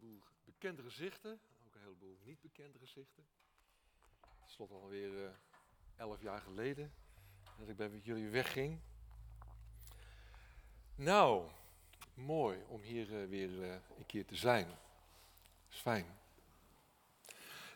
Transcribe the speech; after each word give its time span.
heleboel 0.00 0.22
bekende 0.44 0.82
gezichten, 0.82 1.40
ook 1.66 1.74
een 1.74 1.80
heleboel 1.80 2.18
niet 2.22 2.40
bekende 2.40 2.78
gezichten. 2.78 3.24
Het 4.20 4.50
is 4.50 4.58
alweer 4.70 5.10
uh, 5.10 5.28
elf 5.96 6.22
jaar 6.22 6.40
geleden 6.40 6.92
dat 7.58 7.68
ik 7.68 7.76
bij 7.76 8.00
jullie 8.02 8.28
wegging. 8.28 8.80
Nou, 10.94 11.50
mooi 12.14 12.64
om 12.68 12.80
hier 12.80 13.10
uh, 13.10 13.28
weer 13.28 13.50
uh, 13.50 13.72
een 13.72 14.06
keer 14.06 14.26
te 14.26 14.36
zijn. 14.36 14.78
Is 15.70 15.76
fijn. 15.76 16.18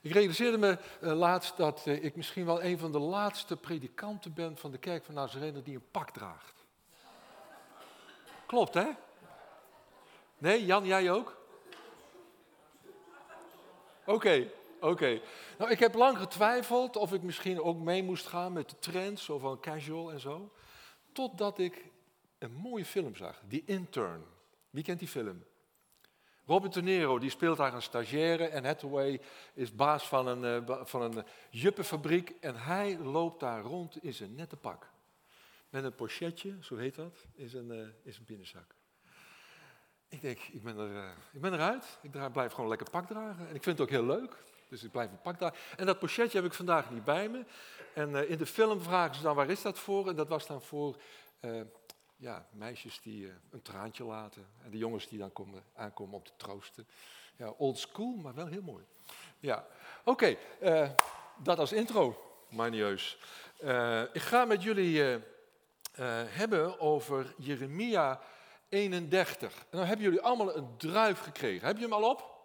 Ik 0.00 0.12
realiseerde 0.12 0.59
me 0.59 0.79
laatst 1.14 1.57
dat 1.57 1.87
ik 1.87 2.16
misschien 2.16 2.45
wel 2.45 2.62
een 2.62 2.79
van 2.79 2.93
de 2.93 2.98
laatste 2.98 3.57
predikanten 3.57 4.35
ben 4.35 4.57
van 4.57 4.71
de 4.71 4.79
kerk 4.79 5.05
van 5.05 5.14
Nazarene 5.14 5.62
die 5.62 5.75
een 5.75 5.91
pak 5.91 6.11
draagt. 6.11 6.64
Klopt, 8.46 8.75
hè? 8.75 8.91
Nee, 10.39 10.64
Jan, 10.64 10.87
jij 10.87 11.11
ook? 11.11 11.38
Oké, 14.09 14.51
oké. 14.80 15.21
Nou, 15.59 15.71
ik 15.71 15.79
heb 15.79 15.95
lang 15.95 16.19
getwijfeld 16.19 16.97
of 16.97 17.12
ik 17.12 17.23
misschien 17.23 17.62
ook 17.62 17.79
mee 17.79 18.03
moest 18.03 18.27
gaan 18.27 18.53
met 18.53 18.71
de 18.71 18.79
trends, 18.79 19.25
zo 19.25 19.39
van 19.39 19.61
casual 19.61 20.12
en 20.12 20.21
zo. 20.21 20.53
Totdat 21.12 21.59
ik 21.59 21.91
een 22.39 22.52
mooie 22.52 22.85
film 22.85 23.16
zag, 23.16 23.43
The 23.49 23.63
Intern. 23.65 24.25
Wie 24.71 24.85
kent 24.85 24.99
die 24.99 25.09
film? 25.09 25.45
Robert 26.47 26.75
De 26.75 26.83
Niro, 26.83 27.19
die 27.19 27.30
speelt 27.30 27.57
daar 27.57 27.75
een 27.75 27.83
stagiaire 27.83 28.47
en 28.47 28.65
Hathaway 28.65 29.21
is 29.55 29.75
baas 29.75 30.09
van 30.09 30.27
een, 30.27 30.65
uh, 30.69 30.85
van 30.85 31.02
een 31.02 31.25
juppenfabriek 31.51 32.30
en 32.41 32.57
hij 32.57 32.99
loopt 32.99 33.41
daar 33.41 33.63
rond 33.63 34.02
in 34.02 34.15
zijn 34.15 34.35
nette 34.35 34.57
pak. 34.57 34.91
Met 35.71 35.85
een 35.85 35.95
pochetje, 35.95 36.57
zo 36.61 36.77
heet 36.77 36.95
dat, 36.95 37.27
in 37.35 37.49
zijn, 37.49 37.71
uh, 37.71 37.79
in 38.02 38.13
zijn 38.13 38.27
binnenzak. 38.27 38.77
Ik 40.09 40.21
denk, 40.21 40.39
ik 40.39 40.62
ben, 40.62 40.79
er, 40.79 40.91
uh, 40.91 41.11
ik 41.33 41.41
ben 41.41 41.53
eruit. 41.53 41.98
Ik 42.03 42.12
draag, 42.12 42.33
blijf 42.33 42.53
gewoon 42.53 42.69
lekker 42.69 42.91
pak 42.91 43.07
dragen. 43.07 43.49
En 43.49 43.55
ik 43.55 43.63
vind 43.63 43.79
het 43.79 43.80
ook 43.80 43.95
heel 43.95 44.05
leuk. 44.05 44.37
Dus 44.69 44.85
ik 44.85 44.91
blijf 44.91 45.10
een 45.10 45.21
pak 45.21 45.37
dragen. 45.37 45.59
En 45.77 45.87
dat 45.87 45.99
pochetje 45.99 46.38
heb 46.38 46.46
ik 46.46 46.55
vandaag 46.55 46.91
niet 46.91 47.05
bij 47.05 47.29
me. 47.29 47.45
En 47.95 48.10
uh, 48.10 48.30
in 48.30 48.38
de 48.38 48.47
film 48.47 48.80
vragen 48.80 49.15
ze 49.15 49.23
dan, 49.23 49.37
waar 49.37 49.51
is 49.51 49.63
dat 49.63 49.79
voor? 49.79 50.09
En 50.09 50.16
dat 50.16 50.29
was 50.29 50.47
dan 50.47 50.63
voor 50.63 50.97
uh, 51.41 51.60
ja, 52.16 52.47
meisjes 52.51 53.01
die 53.01 53.32
een 53.51 53.63
traantje 53.63 54.05
laten. 54.05 54.47
En 54.65 54.71
de 54.71 54.79
jongens 54.79 55.09
die 55.09 55.19
dan 55.19 55.32
komen, 55.32 55.63
aankomen 55.74 56.15
om 56.15 56.25
te 56.25 56.32
troosten. 56.37 56.88
Ja, 57.37 57.49
old 57.49 57.79
school, 57.79 58.16
maar 58.16 58.35
wel 58.35 58.47
heel 58.47 58.63
mooi. 58.63 58.85
Ja, 59.38 59.66
oké. 60.04 60.37
Dat 61.43 61.59
als 61.59 61.73
intro, 61.73 62.35
manieus. 62.49 63.19
ik 64.12 64.22
ga 64.22 64.44
met 64.44 64.62
jullie 64.62 65.21
hebben 66.31 66.81
over 66.81 67.34
Jeremia 67.37 68.21
31. 68.69 69.55
En 69.59 69.78
dan 69.78 69.87
hebben 69.87 70.05
jullie 70.05 70.21
allemaal 70.21 70.56
een 70.56 70.77
druif 70.77 71.21
gekregen. 71.21 71.66
Heb 71.66 71.77
je 71.77 71.83
hem 71.83 71.93
al 71.93 72.11
op? 72.11 72.37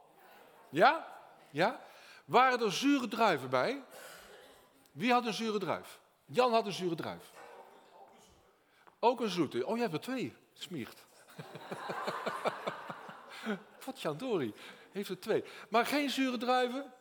Ja? 0.70 1.18
Ja? 1.50 1.86
Waren 2.26 2.62
er 2.62 2.72
zure 2.72 3.08
druiven 3.08 3.50
bij? 3.50 3.84
Wie 4.92 5.12
had 5.12 5.26
een 5.26 5.34
zure 5.34 5.60
druif? 5.60 6.00
Jan 6.26 6.52
had 6.52 6.66
een 6.66 6.72
zure 6.72 6.96
druif. 6.96 7.32
Ook 9.00 9.20
een 9.22 9.30
zoete. 9.30 9.66
Oh, 9.66 9.76
je 9.76 9.82
hebt 9.82 9.94
er 9.94 10.02
twee. 10.02 10.36
Smiert. 10.54 11.06
Wat 13.86 14.02
Jandori. 14.02 14.54
Heeft 14.92 15.10
er 15.10 15.20
twee. 15.20 15.44
Maar 15.70 15.86
geen 15.86 16.10
zure 16.10 16.38
druiven? 16.38 16.94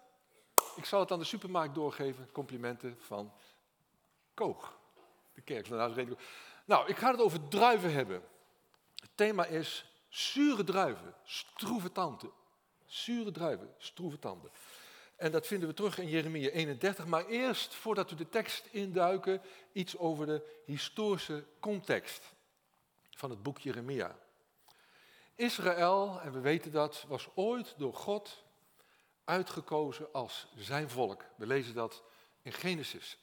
Ik 0.77 0.85
zal 0.85 1.01
het 1.01 1.11
aan 1.11 1.19
de 1.19 1.25
supermarkt 1.25 1.75
doorgeven. 1.75 2.33
Complimenten 2.33 2.99
van 3.01 3.33
Koog. 4.35 4.79
De 5.35 5.41
kerk 5.41 5.69
Nou, 6.65 6.89
ik 6.89 6.97
ga 6.97 7.11
het 7.11 7.21
over 7.21 7.49
druiven 7.49 7.93
hebben. 7.93 8.23
Het 9.03 9.11
thema 9.15 9.47
is 9.47 9.85
zure 10.09 10.65
druiven, 10.65 11.15
stroeve 11.25 11.93
tanden. 11.93 12.31
Zure 12.87 13.31
druiven, 13.31 13.75
stroeve 13.79 14.19
tanden. 14.19 14.51
En 15.17 15.33
dat 15.33 15.47
vinden 15.47 15.69
we 15.69 15.75
terug 15.75 15.99
in 15.99 16.09
Jeremia 16.09 16.51
31. 16.51 17.07
Maar 17.07 17.27
eerst, 17.27 17.75
voordat 17.75 18.11
we 18.11 18.17
de 18.17 18.29
tekst 18.29 18.67
induiken, 18.71 19.43
iets 19.73 19.99
over 19.99 20.27
de 20.27 20.61
historische 20.65 21.45
context 21.61 22.23
van 23.11 23.31
het 23.31 23.43
boek 23.43 23.59
Jeremia. 23.59 24.19
Israël, 25.35 26.21
en 26.21 26.33
we 26.33 26.41
weten 26.41 26.73
dat, 26.73 27.05
was 27.09 27.29
ooit 27.35 27.75
door 27.79 27.95
God 27.95 28.45
uitgekozen 29.25 30.13
als 30.13 30.47
zijn 30.57 30.91
volk. 30.91 31.25
We 31.37 31.47
lezen 31.47 31.75
dat 31.75 32.03
in 32.43 32.53
Genesis. 32.53 33.19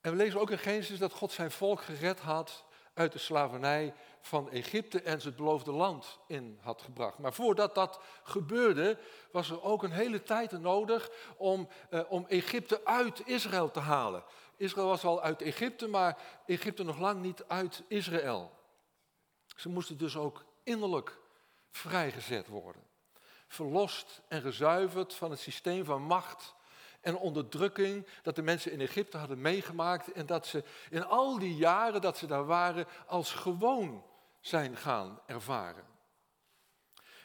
En 0.00 0.10
we 0.10 0.16
lezen 0.16 0.40
ook 0.40 0.50
in 0.50 0.58
Genesis 0.58 0.98
dat 0.98 1.12
God 1.12 1.32
zijn 1.32 1.50
volk 1.50 1.82
gered 1.82 2.20
had 2.20 2.64
uit 2.94 3.12
de 3.12 3.18
slavernij 3.18 3.94
van 4.20 4.50
Egypte 4.50 5.02
en 5.02 5.20
het 5.20 5.36
beloofde 5.36 5.72
land 5.72 6.18
in 6.26 6.58
had 6.62 6.82
gebracht. 6.82 7.18
Maar 7.18 7.32
voordat 7.32 7.74
dat 7.74 8.00
gebeurde, 8.22 8.98
was 9.30 9.50
er 9.50 9.62
ook 9.62 9.82
een 9.82 9.92
hele 9.92 10.22
tijd 10.22 10.60
nodig 10.60 11.10
om, 11.36 11.68
eh, 11.90 12.00
om 12.08 12.26
Egypte 12.28 12.84
uit 12.84 13.26
Israël 13.26 13.70
te 13.70 13.80
halen. 13.80 14.24
Israël 14.56 14.86
was 14.86 15.04
al 15.04 15.22
uit 15.22 15.42
Egypte, 15.42 15.88
maar 15.88 16.18
Egypte 16.46 16.82
nog 16.82 16.98
lang 16.98 17.22
niet 17.22 17.44
uit 17.46 17.82
Israël. 17.88 18.52
Ze 19.56 19.68
moesten 19.68 19.98
dus 19.98 20.16
ook 20.16 20.44
innerlijk 20.62 21.18
vrijgezet 21.70 22.46
worden. 22.46 22.82
Verlost 23.48 24.22
en 24.28 24.40
gezuiverd 24.40 25.14
van 25.14 25.30
het 25.30 25.40
systeem 25.40 25.84
van 25.84 26.02
macht 26.02 26.53
en 27.04 27.16
onderdrukking 27.16 28.06
dat 28.22 28.36
de 28.36 28.42
mensen 28.42 28.72
in 28.72 28.80
Egypte 28.80 29.16
hadden 29.16 29.40
meegemaakt 29.40 30.12
en 30.12 30.26
dat 30.26 30.46
ze 30.46 30.64
in 30.90 31.04
al 31.04 31.38
die 31.38 31.56
jaren 31.56 32.00
dat 32.00 32.18
ze 32.18 32.26
daar 32.26 32.46
waren 32.46 32.86
als 33.06 33.32
gewoon 33.32 34.04
zijn 34.40 34.76
gaan 34.76 35.20
ervaren. 35.26 35.84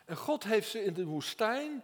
En 0.05 0.17
God 0.17 0.43
heeft 0.43 0.69
ze 0.69 0.83
in 0.83 0.93
de 0.93 1.05
woestijn 1.05 1.83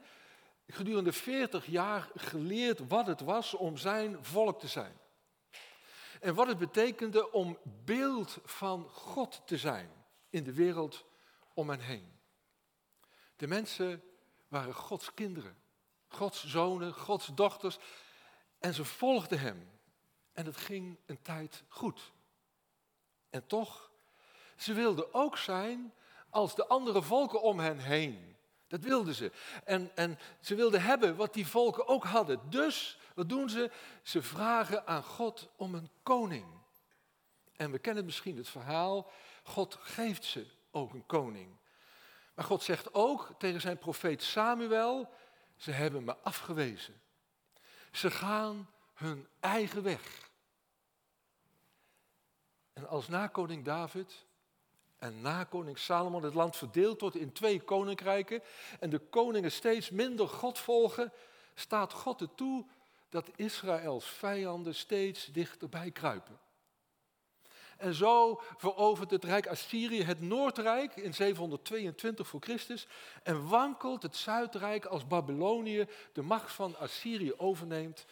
gedurende 0.67 1.13
40 1.13 1.65
jaar 1.65 2.09
geleerd 2.15 2.87
wat 2.87 3.07
het 3.07 3.21
was 3.21 3.53
om 3.53 3.77
zijn 3.77 4.25
volk 4.25 4.59
te 4.59 4.67
zijn. 4.67 4.99
En 6.19 6.35
wat 6.35 6.47
het 6.47 6.57
betekende 6.57 7.31
om 7.31 7.57
beeld 7.63 8.37
van 8.43 8.89
God 8.89 9.41
te 9.45 9.57
zijn 9.57 9.89
in 10.29 10.43
de 10.43 10.53
wereld 10.53 11.05
om 11.53 11.69
hen 11.69 11.79
heen. 11.79 12.19
De 13.35 13.47
mensen 13.47 14.03
waren 14.47 14.73
Gods 14.73 15.13
kinderen. 15.13 15.57
Gods 16.15 16.45
zonen, 16.45 16.93
Gods 16.93 17.29
dochters. 17.33 17.77
En 18.59 18.73
ze 18.73 18.85
volgden 18.85 19.39
hem. 19.39 19.69
En 20.33 20.45
het 20.45 20.57
ging 20.57 20.97
een 21.05 21.21
tijd 21.21 21.63
goed. 21.67 22.11
En 23.29 23.47
toch, 23.47 23.91
ze 24.57 24.73
wilden 24.73 25.13
ook 25.13 25.37
zijn 25.37 25.93
als 26.29 26.55
de 26.55 26.67
andere 26.67 27.01
volken 27.01 27.41
om 27.41 27.59
hen 27.59 27.77
heen. 27.77 28.35
Dat 28.67 28.81
wilden 28.81 29.13
ze. 29.13 29.31
En, 29.63 29.91
en 29.95 30.19
ze 30.39 30.55
wilden 30.55 30.81
hebben 30.81 31.15
wat 31.15 31.33
die 31.33 31.47
volken 31.47 31.87
ook 31.87 32.03
hadden. 32.03 32.49
Dus, 32.49 32.97
wat 33.13 33.29
doen 33.29 33.49
ze? 33.49 33.71
Ze 34.03 34.21
vragen 34.21 34.87
aan 34.87 35.03
God 35.03 35.49
om 35.55 35.75
een 35.75 35.89
koning. 36.03 36.45
En 37.55 37.71
we 37.71 37.79
kennen 37.79 38.05
misschien 38.05 38.37
het 38.37 38.49
verhaal. 38.49 39.11
God 39.43 39.77
geeft 39.79 40.23
ze 40.23 40.47
ook 40.71 40.93
een 40.93 41.05
koning. 41.05 41.57
Maar 42.33 42.45
God 42.45 42.63
zegt 42.63 42.93
ook 42.93 43.29
tegen 43.37 43.61
zijn 43.61 43.77
profeet 43.77 44.23
Samuel: 44.23 45.09
ze 45.55 45.71
hebben 45.71 46.03
me 46.03 46.15
afgewezen. 46.17 47.01
Ze 47.91 48.11
gaan 48.11 48.69
hun 48.93 49.27
eigen 49.39 49.83
weg. 49.83 50.29
En 52.73 52.87
als 52.87 53.07
na 53.07 53.27
koning 53.27 53.63
David 53.63 54.25
en 54.97 55.21
na 55.21 55.43
koning 55.43 55.77
Salomon 55.77 56.23
het 56.23 56.33
land 56.33 56.55
verdeeld 56.55 57.01
wordt 57.01 57.15
in 57.15 57.31
twee 57.31 57.61
koninkrijken 57.61 58.41
en 58.79 58.89
de 58.89 58.99
koningen 58.99 59.51
steeds 59.51 59.89
minder 59.89 60.27
God 60.27 60.59
volgen, 60.59 61.11
staat 61.53 61.93
God 61.93 62.21
ertoe 62.21 62.65
dat 63.09 63.29
Israëls 63.35 64.05
vijanden 64.05 64.75
steeds 64.75 65.25
dichterbij 65.25 65.91
kruipen. 65.91 66.39
En 67.77 67.93
zo 67.93 68.41
verovert 68.57 69.11
het 69.11 69.23
Rijk 69.23 69.47
Assyrië 69.47 70.03
het 70.03 70.21
Noordrijk 70.21 70.95
in 70.95 71.13
722 71.13 72.27
voor 72.27 72.41
Christus 72.41 72.87
en 73.23 73.47
wankelt 73.47 74.01
het 74.01 74.15
Zuidrijk 74.15 74.85
als 74.85 75.07
Babylonië 75.07 75.87
de 76.13 76.21
macht 76.21 76.51
van 76.51 76.77
Assyrië 76.77 77.33
overneemt 77.37 78.05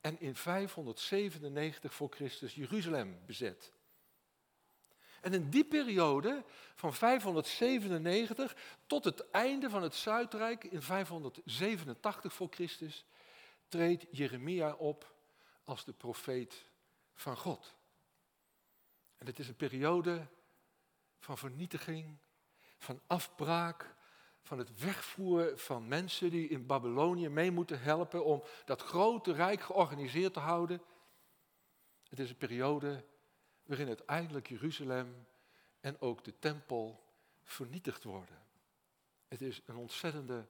en 0.00 0.20
in 0.20 0.34
597 0.34 1.94
voor 1.94 2.08
Christus 2.10 2.54
Jeruzalem 2.54 3.18
bezet. 3.26 3.72
En 5.20 5.32
in 5.32 5.50
die 5.50 5.64
periode 5.64 6.44
van 6.74 6.94
597 6.94 8.56
tot 8.86 9.04
het 9.04 9.30
einde 9.30 9.70
van 9.70 9.82
het 9.82 9.94
Zuidrijk 9.94 10.64
in 10.64 10.82
587 10.82 12.32
voor 12.32 12.48
Christus 12.50 13.04
treedt 13.68 14.06
Jeremia 14.10 14.72
op 14.72 15.14
als 15.64 15.84
de 15.84 15.92
profeet 15.92 16.64
van 17.14 17.36
God. 17.36 17.74
En 19.24 19.30
het 19.30 19.38
is 19.38 19.48
een 19.48 19.56
periode 19.56 20.26
van 21.18 21.38
vernietiging, 21.38 22.18
van 22.78 23.00
afbraak, 23.06 23.94
van 24.42 24.58
het 24.58 24.80
wegvoeren 24.80 25.58
van 25.58 25.88
mensen 25.88 26.30
die 26.30 26.48
in 26.48 26.66
Babylonië 26.66 27.28
mee 27.28 27.50
moeten 27.50 27.80
helpen 27.80 28.24
om 28.24 28.42
dat 28.64 28.82
grote 28.82 29.32
rijk 29.32 29.60
georganiseerd 29.60 30.32
te 30.32 30.40
houden. 30.40 30.82
Het 32.08 32.18
is 32.18 32.30
een 32.30 32.36
periode 32.36 33.04
waarin 33.62 33.86
uiteindelijk 33.86 34.48
Jeruzalem 34.48 35.26
en 35.80 36.00
ook 36.00 36.24
de 36.24 36.38
tempel 36.38 37.04
vernietigd 37.42 38.04
worden. 38.04 38.42
Het 39.28 39.42
is 39.42 39.62
een 39.66 39.76
ontzettende 39.76 40.48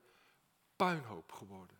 puinhoop 0.77 1.33
geworden. 1.33 1.79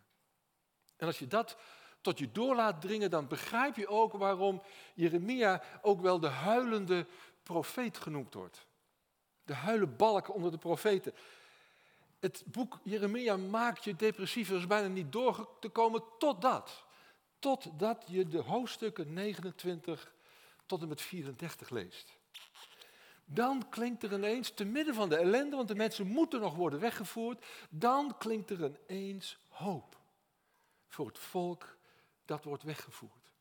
En 0.95 1.07
als 1.07 1.19
je 1.19 1.27
dat 1.27 1.57
tot 2.05 2.19
je 2.19 2.31
door 2.31 2.55
laat 2.55 2.81
dringen, 2.81 3.09
dan 3.09 3.27
begrijp 3.27 3.75
je 3.75 3.87
ook 3.87 4.13
waarom 4.13 4.61
Jeremia 4.93 5.63
ook 5.81 6.01
wel 6.01 6.19
de 6.19 6.27
huilende 6.27 7.05
profeet 7.43 7.97
genoemd 7.97 8.33
wordt. 8.33 8.65
De 9.43 9.53
huilenbalk 9.53 10.33
onder 10.33 10.51
de 10.51 10.57
profeten. 10.57 11.13
Het 12.19 12.43
boek 12.45 12.79
Jeremia 12.83 13.37
maakt 13.37 13.83
je 13.83 13.95
depressief, 13.95 14.49
er 14.49 14.55
is 14.55 14.67
bijna 14.67 14.87
niet 14.87 15.11
door 15.11 15.49
te 15.59 15.69
komen 15.69 16.03
totdat. 16.19 16.85
Totdat 17.39 18.03
je 18.07 18.27
de 18.27 18.41
hoofdstukken 18.41 19.13
29 19.13 20.13
tot 20.65 20.81
en 20.81 20.87
met 20.87 21.01
34 21.01 21.69
leest. 21.69 22.17
Dan 23.25 23.69
klinkt 23.69 24.03
er 24.03 24.13
ineens, 24.13 24.49
te 24.49 24.65
midden 24.65 24.95
van 24.95 25.09
de 25.09 25.17
ellende, 25.17 25.55
want 25.55 25.67
de 25.67 25.75
mensen 25.75 26.07
moeten 26.07 26.41
nog 26.41 26.55
worden 26.55 26.79
weggevoerd, 26.79 27.45
dan 27.69 28.17
klinkt 28.17 28.49
er 28.49 28.71
ineens 28.87 29.37
hoop 29.49 29.97
voor 30.87 31.07
het 31.07 31.19
volk 31.19 31.75
dat 32.25 32.43
wordt 32.43 32.63
weggevoerd. 32.63 33.33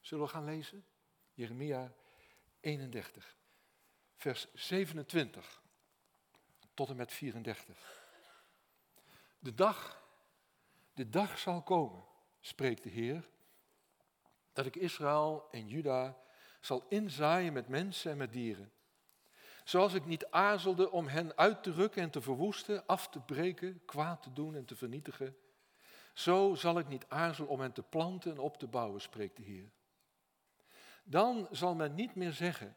Zullen 0.00 0.24
we 0.24 0.30
gaan 0.30 0.44
lezen? 0.44 0.84
Jeremia 1.32 1.92
31, 2.60 3.36
vers 4.16 4.46
27 4.54 5.62
tot 6.74 6.88
en 6.88 6.96
met 6.96 7.12
34. 7.12 8.06
De 9.38 9.54
dag, 9.54 10.02
de 10.94 11.08
dag 11.08 11.38
zal 11.38 11.62
komen, 11.62 12.04
spreekt 12.40 12.82
de 12.82 12.88
Heer, 12.88 13.28
dat 14.52 14.66
ik 14.66 14.76
Israël 14.76 15.48
en 15.50 15.68
Juda 15.68 16.18
zal 16.60 16.86
inzaaien 16.88 17.52
met 17.52 17.68
mensen 17.68 18.10
en 18.10 18.16
met 18.16 18.32
dieren. 18.32 18.72
Zoals 19.64 19.94
ik 19.94 20.04
niet 20.04 20.26
aarzelde 20.30 20.90
om 20.90 21.06
hen 21.06 21.36
uit 21.36 21.62
te 21.62 21.72
rukken 21.72 22.02
en 22.02 22.10
te 22.10 22.20
verwoesten, 22.20 22.86
af 22.86 23.08
te 23.08 23.20
breken, 23.20 23.84
kwaad 23.84 24.22
te 24.22 24.32
doen 24.32 24.54
en 24.54 24.64
te 24.64 24.76
vernietigen, 24.76 25.36
zo 26.18 26.54
zal 26.54 26.78
ik 26.78 26.88
niet 26.88 27.08
aarzelen 27.08 27.50
om 27.50 27.60
hen 27.60 27.72
te 27.72 27.82
planten 27.82 28.32
en 28.32 28.38
op 28.38 28.58
te 28.58 28.66
bouwen, 28.66 29.00
spreekt 29.00 29.36
de 29.36 29.42
Heer. 29.42 29.70
Dan 31.04 31.48
zal 31.50 31.74
men 31.74 31.94
niet 31.94 32.14
meer 32.14 32.32
zeggen, 32.32 32.76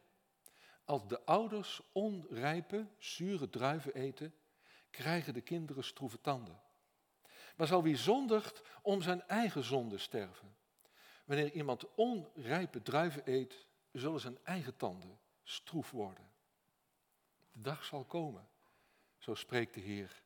als 0.85 1.07
de 1.07 1.25
ouders 1.25 1.81
onrijpe, 1.91 2.87
zure 2.97 3.49
druiven 3.49 3.93
eten, 3.93 4.33
krijgen 4.89 5.33
de 5.33 5.41
kinderen 5.41 5.83
stroeve 5.83 6.21
tanden. 6.21 6.61
Maar 7.55 7.67
zal 7.67 7.83
wie 7.83 7.97
zondigt 7.97 8.61
om 8.81 9.01
zijn 9.01 9.27
eigen 9.27 9.63
zonde 9.63 9.97
sterven? 9.97 10.55
Wanneer 11.25 11.51
iemand 11.51 11.95
onrijpe 11.95 12.81
druiven 12.81 13.21
eet, 13.25 13.67
zullen 13.91 14.19
zijn 14.19 14.37
eigen 14.43 14.75
tanden 14.77 15.19
stroef 15.43 15.91
worden. 15.91 16.31
De 17.51 17.61
dag 17.61 17.85
zal 17.85 18.03
komen, 18.03 18.47
zo 19.17 19.35
spreekt 19.35 19.73
de 19.73 19.79
Heer, 19.79 20.23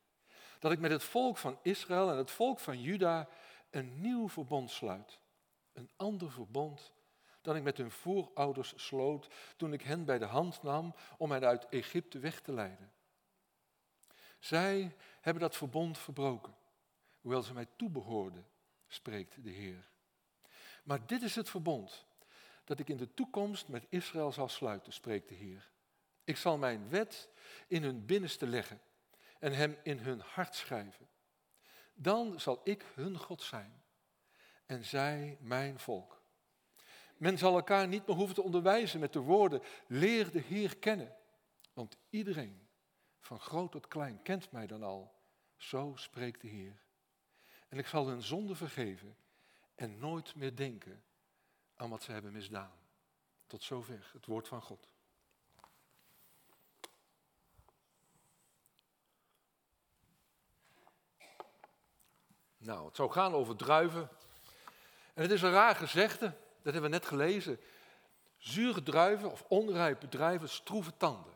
dat 0.66 0.74
ik 0.74 0.80
met 0.80 0.92
het 0.92 1.04
volk 1.04 1.38
van 1.38 1.60
Israël 1.62 2.12
en 2.12 2.18
het 2.18 2.32
volk 2.32 2.60
van 2.60 2.82
Juda 2.82 3.28
een 3.70 4.02
nieuw 4.02 4.30
verbond 4.30 4.72
sluit. 4.72 5.20
Een 5.74 5.90
ander 5.96 6.32
verbond 6.32 6.92
dan 7.42 7.56
ik 7.56 7.64
met 7.64 7.78
hun 7.78 7.92
voorouders 7.92 8.74
sloot 8.76 9.28
toen 9.58 9.74
ik 9.74 9.82
hen 9.82 10.06
bij 10.06 10.18
de 10.18 10.26
hand 10.26 10.64
nam 10.64 10.96
om 11.18 11.32
hen 11.32 11.44
uit 11.46 11.68
Egypte 11.70 12.20
weg 12.20 12.42
te 12.42 12.52
leiden. 12.52 12.92
Zij 14.40 14.96
hebben 15.22 15.44
dat 15.44 15.56
verbond 15.56 15.98
verbroken, 15.98 16.56
hoewel 17.22 17.42
ze 17.42 17.54
mij 17.54 17.68
toebehoorden, 17.76 18.48
spreekt 18.88 19.44
de 19.44 19.52
Heer. 19.52 19.88
Maar 20.84 21.08
dit 21.08 21.22
is 21.22 21.36
het 21.36 21.50
verbond 21.50 22.06
dat 22.64 22.80
ik 22.80 22.90
in 22.90 22.98
de 22.98 23.14
toekomst 23.14 23.68
met 23.68 23.86
Israël 23.90 24.32
zal 24.32 24.50
sluiten, 24.50 24.94
spreekt 24.94 25.30
de 25.30 25.36
Heer. 25.36 25.70
Ik 26.24 26.38
zal 26.38 26.58
mijn 26.58 26.90
wet 26.90 27.30
in 27.68 27.84
hun 27.84 28.06
binnenste 28.06 28.48
leggen 28.48 28.82
en 29.46 29.54
hem 29.54 29.78
in 29.84 29.98
hun 29.98 30.20
hart 30.20 30.56
schrijven. 30.56 31.08
Dan 31.94 32.40
zal 32.40 32.62
ik 32.64 32.86
hun 32.94 33.18
God 33.18 33.42
zijn 33.42 33.84
en 34.66 34.86
zij 34.86 35.38
mijn 35.42 35.80
volk. 35.80 36.22
Men 37.18 37.38
zal 37.38 37.56
elkaar 37.56 37.88
niet 37.88 38.08
meer 38.08 38.16
hoeven 38.16 38.36
te 38.36 38.42
onderwijzen 38.42 39.00
met 39.00 39.14
de 39.14 39.20
woorden, 39.20 39.62
leer 39.88 40.32
de 40.32 40.40
Heer 40.40 40.78
kennen. 40.78 41.16
Want 41.74 41.98
iedereen, 42.10 42.68
van 43.20 43.40
groot 43.40 43.72
tot 43.72 43.88
klein, 43.88 44.22
kent 44.22 44.52
mij 44.52 44.68
dan 44.68 44.84
al. 44.84 45.16
Zo 45.58 45.94
spreekt 45.96 46.42
de 46.42 46.48
Heer. 46.48 46.82
En 47.68 47.78
ik 47.78 47.88
zal 47.88 48.08
hun 48.08 48.22
zonde 48.22 48.56
vergeven 48.56 49.18
en 49.76 50.00
nooit 50.00 50.36
meer 50.36 50.56
denken 50.56 51.04
aan 51.76 51.90
wat 51.90 52.04
ze 52.04 52.12
hebben 52.12 52.32
misdaan. 52.32 52.80
Tot 53.48 53.64
zover 53.64 54.10
het 54.14 54.26
woord 54.26 54.48
van 54.48 54.62
God. 54.62 54.95
Nou, 62.66 62.86
het 62.86 62.96
zou 62.96 63.12
gaan 63.12 63.34
over 63.34 63.56
druiven. 63.56 64.10
En 65.14 65.22
het 65.22 65.32
is 65.32 65.42
een 65.42 65.52
raar 65.52 65.76
gezegde, 65.76 66.26
dat 66.62 66.74
hebben 66.74 66.82
we 66.82 66.98
net 66.98 67.06
gelezen. 67.06 67.60
Zure 68.38 68.84
druiven 68.84 69.32
of 69.32 69.46
onrijpe 69.48 70.08
druiven, 70.08 70.50
stroeve 70.50 70.98
tanden. 70.98 71.34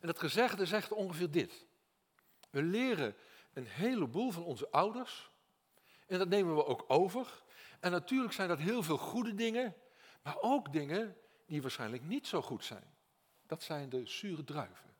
En 0.00 0.06
dat 0.06 0.18
gezegde 0.18 0.66
zegt 0.66 0.92
ongeveer 0.92 1.30
dit. 1.30 1.66
We 2.50 2.62
leren 2.62 3.16
een 3.52 3.66
heleboel 3.66 4.30
van 4.30 4.44
onze 4.44 4.70
ouders. 4.70 5.30
En 6.06 6.18
dat 6.18 6.28
nemen 6.28 6.54
we 6.54 6.66
ook 6.66 6.84
over. 6.88 7.42
En 7.80 7.90
natuurlijk 7.90 8.32
zijn 8.32 8.48
dat 8.48 8.58
heel 8.58 8.82
veel 8.82 8.98
goede 8.98 9.34
dingen, 9.34 9.74
maar 10.22 10.36
ook 10.40 10.72
dingen 10.72 11.16
die 11.46 11.62
waarschijnlijk 11.62 12.02
niet 12.02 12.26
zo 12.26 12.42
goed 12.42 12.64
zijn. 12.64 12.94
Dat 13.46 13.62
zijn 13.62 13.88
de 13.88 14.06
zure 14.06 14.44
druiven. 14.44 14.95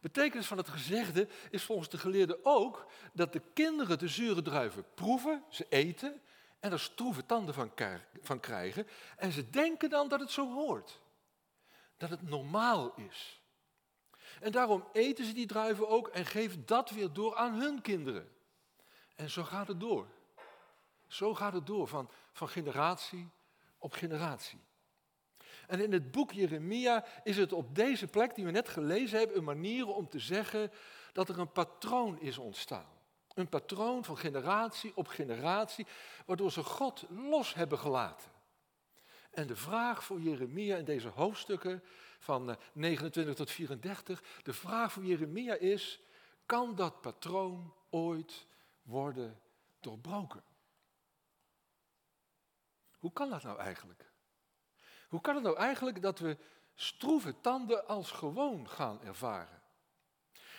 Betekenis 0.00 0.46
van 0.46 0.56
het 0.56 0.68
gezegde 0.68 1.28
is 1.50 1.64
volgens 1.64 1.88
de 1.88 1.98
geleerden 1.98 2.38
ook 2.42 2.86
dat 3.12 3.32
de 3.32 3.42
kinderen 3.54 3.98
de 3.98 4.08
zure 4.08 4.42
druiven 4.42 4.84
proeven, 4.94 5.44
ze 5.48 5.66
eten 5.68 6.20
en 6.60 6.72
er 6.72 6.80
stroeve 6.80 7.26
tanden 7.26 7.54
van, 7.54 7.72
van 8.20 8.40
krijgen. 8.40 8.86
En 9.16 9.32
ze 9.32 9.50
denken 9.50 9.90
dan 9.90 10.08
dat 10.08 10.20
het 10.20 10.30
zo 10.30 10.52
hoort. 10.52 11.00
Dat 11.96 12.10
het 12.10 12.22
normaal 12.22 12.94
is. 12.94 13.42
En 14.40 14.52
daarom 14.52 14.88
eten 14.92 15.24
ze 15.24 15.32
die 15.32 15.46
druiven 15.46 15.88
ook 15.88 16.08
en 16.08 16.26
geven 16.26 16.66
dat 16.66 16.90
weer 16.90 17.12
door 17.12 17.36
aan 17.36 17.54
hun 17.54 17.80
kinderen. 17.80 18.32
En 19.14 19.30
zo 19.30 19.44
gaat 19.44 19.68
het 19.68 19.80
door. 19.80 20.08
Zo 21.06 21.34
gaat 21.34 21.52
het 21.52 21.66
door 21.66 21.88
van, 21.88 22.10
van 22.32 22.48
generatie 22.48 23.30
op 23.78 23.92
generatie. 23.92 24.60
En 25.68 25.80
in 25.80 25.92
het 25.92 26.10
boek 26.10 26.32
Jeremia 26.32 27.04
is 27.24 27.36
het 27.36 27.52
op 27.52 27.74
deze 27.74 28.06
plek 28.06 28.34
die 28.34 28.44
we 28.44 28.50
net 28.50 28.68
gelezen 28.68 29.18
hebben 29.18 29.36
een 29.36 29.44
manier 29.44 29.86
om 29.86 30.08
te 30.08 30.18
zeggen 30.18 30.70
dat 31.12 31.28
er 31.28 31.38
een 31.38 31.52
patroon 31.52 32.20
is 32.20 32.38
ontstaan. 32.38 32.86
Een 33.34 33.48
patroon 33.48 34.04
van 34.04 34.18
generatie 34.18 34.92
op 34.94 35.06
generatie, 35.06 35.86
waardoor 36.26 36.52
ze 36.52 36.62
God 36.62 37.04
los 37.08 37.54
hebben 37.54 37.78
gelaten. 37.78 38.30
En 39.30 39.46
de 39.46 39.56
vraag 39.56 40.04
voor 40.04 40.20
Jeremia 40.20 40.76
in 40.76 40.84
deze 40.84 41.08
hoofdstukken 41.08 41.82
van 42.18 42.56
29 42.72 43.32
eh, 43.32 43.38
tot 43.38 43.50
34, 43.50 44.22
de 44.42 44.52
vraag 44.52 44.92
voor 44.92 45.04
Jeremia 45.04 45.54
is, 45.54 46.00
kan 46.46 46.74
dat 46.74 47.00
patroon 47.00 47.74
ooit 47.90 48.46
worden 48.82 49.40
doorbroken? 49.80 50.42
Hoe 52.98 53.12
kan 53.12 53.30
dat 53.30 53.42
nou 53.42 53.58
eigenlijk? 53.58 54.10
Hoe 55.08 55.20
kan 55.20 55.34
het 55.34 55.44
nou 55.44 55.56
eigenlijk 55.56 56.02
dat 56.02 56.18
we 56.18 56.36
stroeve 56.74 57.40
tanden 57.40 57.86
als 57.86 58.10
gewoon 58.10 58.68
gaan 58.68 59.02
ervaren? 59.02 59.62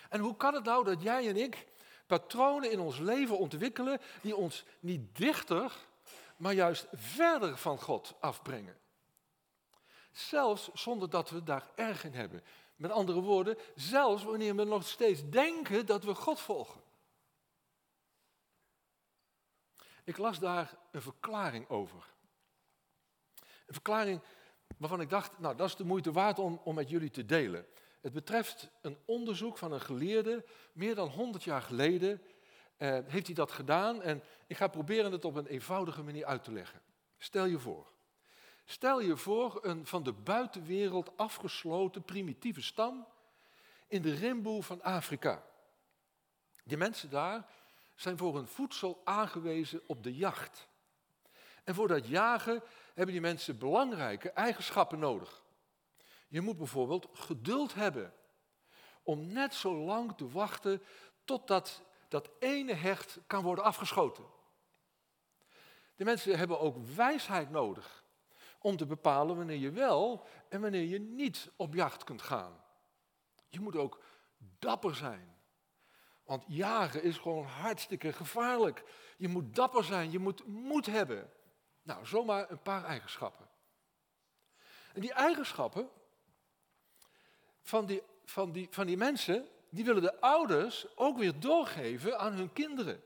En 0.08 0.20
hoe 0.20 0.36
kan 0.36 0.54
het 0.54 0.64
nou 0.64 0.84
dat 0.84 1.02
jij 1.02 1.28
en 1.28 1.36
ik 1.36 1.66
patronen 2.06 2.70
in 2.70 2.80
ons 2.80 2.98
leven 2.98 3.38
ontwikkelen 3.38 4.00
die 4.22 4.36
ons 4.36 4.64
niet 4.80 5.16
dichter, 5.16 5.72
maar 6.36 6.52
juist 6.52 6.86
verder 6.92 7.56
van 7.56 7.78
God 7.78 8.14
afbrengen? 8.20 8.78
Zelfs 10.12 10.70
zonder 10.72 11.10
dat 11.10 11.30
we 11.30 11.42
daar 11.42 11.70
erg 11.74 12.04
in 12.04 12.14
hebben. 12.14 12.42
Met 12.76 12.90
andere 12.90 13.20
woorden, 13.20 13.58
zelfs 13.74 14.24
wanneer 14.24 14.56
we 14.56 14.64
nog 14.64 14.86
steeds 14.86 15.28
denken 15.28 15.86
dat 15.86 16.04
we 16.04 16.14
God 16.14 16.40
volgen. 16.40 16.82
Ik 20.04 20.16
las 20.16 20.38
daar 20.38 20.74
een 20.90 21.02
verklaring 21.02 21.68
over. 21.68 22.06
Een 23.66 23.74
verklaring 23.74 24.22
waarvan 24.76 25.00
ik 25.00 25.10
dacht, 25.10 25.38
nou 25.38 25.56
dat 25.56 25.68
is 25.68 25.76
de 25.76 25.84
moeite 25.84 26.12
waard 26.12 26.38
om, 26.38 26.60
om 26.64 26.74
met 26.74 26.90
jullie 26.90 27.10
te 27.10 27.24
delen. 27.24 27.66
Het 28.00 28.12
betreft 28.12 28.70
een 28.80 28.98
onderzoek 29.04 29.58
van 29.58 29.72
een 29.72 29.80
geleerde, 29.80 30.44
meer 30.72 30.94
dan 30.94 31.08
100 31.08 31.44
jaar 31.44 31.62
geleden 31.62 32.22
eh, 32.76 32.98
heeft 33.06 33.26
hij 33.26 33.34
dat 33.34 33.52
gedaan 33.52 34.02
en 34.02 34.22
ik 34.46 34.56
ga 34.56 34.68
proberen 34.68 35.12
het 35.12 35.24
op 35.24 35.34
een 35.34 35.46
eenvoudige 35.46 36.02
manier 36.02 36.24
uit 36.24 36.44
te 36.44 36.52
leggen. 36.52 36.80
Stel 37.18 37.44
je 37.44 37.58
voor, 37.58 37.92
stel 38.64 39.00
je 39.00 39.16
voor 39.16 39.58
een 39.62 39.86
van 39.86 40.02
de 40.02 40.12
buitenwereld 40.12 41.16
afgesloten 41.16 42.02
primitieve 42.02 42.62
stam 42.62 43.06
in 43.88 44.02
de 44.02 44.14
rimboe 44.14 44.62
van 44.62 44.82
Afrika. 44.82 45.44
Die 46.64 46.76
mensen 46.76 47.10
daar 47.10 47.46
zijn 47.94 48.18
voor 48.18 48.36
hun 48.36 48.46
voedsel 48.46 49.00
aangewezen 49.04 49.80
op 49.86 50.02
de 50.02 50.14
jacht. 50.14 50.68
En 51.64 51.74
voor 51.74 51.88
dat 51.88 52.06
jagen 52.06 52.62
hebben 52.94 53.14
die 53.14 53.20
mensen 53.20 53.58
belangrijke 53.58 54.30
eigenschappen 54.30 54.98
nodig. 54.98 55.44
Je 56.28 56.40
moet 56.40 56.56
bijvoorbeeld 56.56 57.08
geduld 57.12 57.74
hebben 57.74 58.14
om 59.02 59.32
net 59.32 59.54
zo 59.54 59.74
lang 59.74 60.16
te 60.16 60.28
wachten 60.28 60.82
totdat 61.24 61.82
dat 62.08 62.30
ene 62.38 62.74
hecht 62.74 63.18
kan 63.26 63.42
worden 63.42 63.64
afgeschoten. 63.64 64.24
De 65.96 66.04
mensen 66.04 66.38
hebben 66.38 66.60
ook 66.60 66.76
wijsheid 66.94 67.50
nodig 67.50 68.04
om 68.58 68.76
te 68.76 68.86
bepalen 68.86 69.36
wanneer 69.36 69.56
je 69.56 69.70
wel 69.70 70.26
en 70.48 70.60
wanneer 70.60 70.84
je 70.84 71.00
niet 71.00 71.50
op 71.56 71.74
jacht 71.74 72.04
kunt 72.04 72.22
gaan. 72.22 72.64
Je 73.48 73.60
moet 73.60 73.76
ook 73.76 74.02
dapper 74.58 74.94
zijn. 74.94 75.38
Want 76.24 76.44
jagen 76.46 77.02
is 77.02 77.18
gewoon 77.18 77.44
hartstikke 77.44 78.12
gevaarlijk. 78.12 78.84
Je 79.16 79.28
moet 79.28 79.54
dapper 79.54 79.84
zijn, 79.84 80.10
je 80.10 80.18
moet 80.18 80.46
moed 80.46 80.86
hebben. 80.86 81.30
Nou, 81.82 82.06
zomaar 82.06 82.50
een 82.50 82.62
paar 82.62 82.84
eigenschappen. 82.84 83.48
En 84.92 85.00
die 85.00 85.12
eigenschappen 85.12 85.88
van 87.62 87.86
die, 87.86 88.02
van 88.24 88.52
die, 88.52 88.66
van 88.70 88.86
die 88.86 88.96
mensen, 88.96 89.48
die 89.70 89.84
willen 89.84 90.02
de 90.02 90.20
ouders 90.20 90.96
ook 90.96 91.18
weer 91.18 91.40
doorgeven 91.40 92.18
aan 92.18 92.32
hun 92.32 92.52
kinderen. 92.52 93.02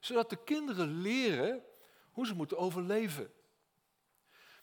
Zodat 0.00 0.30
de 0.30 0.44
kinderen 0.44 1.00
leren 1.00 1.64
hoe 2.10 2.26
ze 2.26 2.34
moeten 2.34 2.58
overleven. 2.58 3.32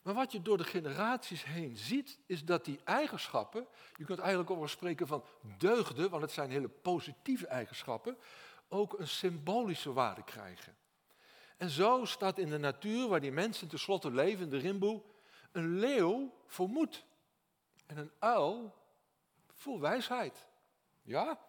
Maar 0.01 0.13
wat 0.13 0.31
je 0.31 0.41
door 0.41 0.57
de 0.57 0.63
generaties 0.63 1.43
heen 1.43 1.77
ziet, 1.77 2.19
is 2.25 2.45
dat 2.45 2.65
die 2.65 2.79
eigenschappen, 2.83 3.67
je 3.95 4.05
kunt 4.05 4.19
eigenlijk 4.19 4.49
over 4.49 4.69
spreken 4.69 5.07
van 5.07 5.25
deugden, 5.57 6.09
want 6.09 6.21
het 6.21 6.31
zijn 6.31 6.49
hele 6.49 6.69
positieve 6.69 7.47
eigenschappen, 7.47 8.17
ook 8.67 8.99
een 8.99 9.07
symbolische 9.07 9.93
waarde 9.93 10.23
krijgen. 10.23 10.77
En 11.59 11.69
zo 11.69 12.05
staat 12.05 12.37
in 12.37 12.49
de 12.49 12.57
natuur, 12.57 13.07
waar 13.07 13.19
die 13.19 13.31
mensen 13.31 13.67
tenslotte 13.67 14.11
leven, 14.11 14.49
de 14.49 14.57
rimboe, 14.57 15.01
een 15.51 15.79
leeuw 15.79 16.33
voor 16.47 16.69
moed 16.69 17.03
en 17.85 17.97
een 17.97 18.11
uil 18.19 18.75
voor 19.53 19.79
wijsheid. 19.79 20.47
Ja? 21.01 21.39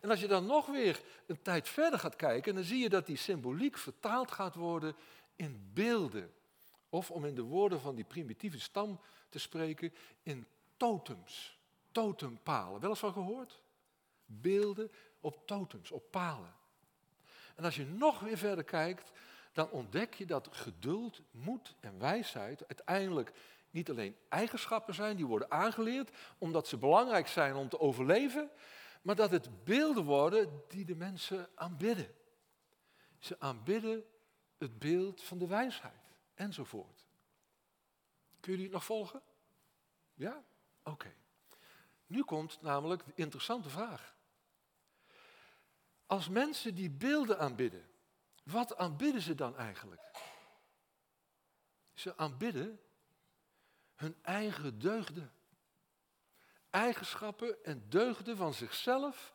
En 0.00 0.10
als 0.10 0.20
je 0.20 0.26
dan 0.26 0.46
nog 0.46 0.66
weer 0.66 1.02
een 1.26 1.42
tijd 1.42 1.68
verder 1.68 1.98
gaat 1.98 2.16
kijken, 2.16 2.54
dan 2.54 2.64
zie 2.64 2.78
je 2.78 2.88
dat 2.88 3.06
die 3.06 3.16
symboliek 3.16 3.78
vertaald 3.78 4.30
gaat 4.30 4.54
worden 4.54 4.96
in 5.36 5.70
beelden. 5.74 6.32
Of 6.88 7.10
om 7.10 7.24
in 7.24 7.34
de 7.34 7.42
woorden 7.42 7.80
van 7.80 7.94
die 7.94 8.04
primitieve 8.04 8.60
stam 8.60 9.00
te 9.28 9.38
spreken, 9.38 9.94
in 10.22 10.46
totems, 10.76 11.58
totempalen. 11.92 12.80
Wel 12.80 12.90
eens 12.90 12.98
van 12.98 13.12
gehoord? 13.12 13.62
Beelden 14.26 14.90
op 15.20 15.46
totems, 15.46 15.90
op 15.90 16.10
palen. 16.10 16.54
En 17.56 17.64
als 17.64 17.76
je 17.76 17.86
nog 17.86 18.20
weer 18.20 18.38
verder 18.38 18.64
kijkt, 18.64 19.12
dan 19.52 19.70
ontdek 19.70 20.14
je 20.14 20.26
dat 20.26 20.48
geduld, 20.50 21.20
moed 21.30 21.74
en 21.80 21.98
wijsheid 21.98 22.68
uiteindelijk 22.68 23.32
niet 23.70 23.90
alleen 23.90 24.16
eigenschappen 24.28 24.94
zijn 24.94 25.16
die 25.16 25.26
worden 25.26 25.50
aangeleerd, 25.50 26.10
omdat 26.38 26.68
ze 26.68 26.76
belangrijk 26.76 27.28
zijn 27.28 27.54
om 27.54 27.68
te 27.68 27.80
overleven, 27.80 28.50
maar 29.02 29.14
dat 29.14 29.30
het 29.30 29.64
beelden 29.64 30.04
worden 30.04 30.62
die 30.68 30.84
de 30.84 30.96
mensen 30.96 31.48
aanbidden. 31.54 32.14
Ze 33.18 33.40
aanbidden 33.40 34.04
het 34.58 34.78
beeld 34.78 35.22
van 35.22 35.38
de 35.38 35.46
wijsheid 35.46 36.14
enzovoort. 36.34 37.04
Kun 38.40 38.50
jullie 38.50 38.64
het 38.64 38.74
nog 38.74 38.84
volgen? 38.84 39.22
Ja? 40.14 40.44
Oké. 40.82 41.14
Nu 42.06 42.22
komt 42.22 42.58
namelijk 42.62 43.06
de 43.06 43.12
interessante 43.14 43.68
vraag. 43.68 44.11
Als 46.12 46.28
mensen 46.28 46.74
die 46.74 46.90
beelden 46.90 47.38
aanbidden, 47.38 47.88
wat 48.44 48.76
aanbidden 48.76 49.22
ze 49.22 49.34
dan 49.34 49.56
eigenlijk? 49.56 50.10
Ze 51.94 52.16
aanbidden 52.16 52.80
hun 53.94 54.16
eigen 54.22 54.78
deugden. 54.78 55.32
Eigenschappen 56.70 57.64
en 57.64 57.88
deugden 57.88 58.36
van 58.36 58.54
zichzelf 58.54 59.32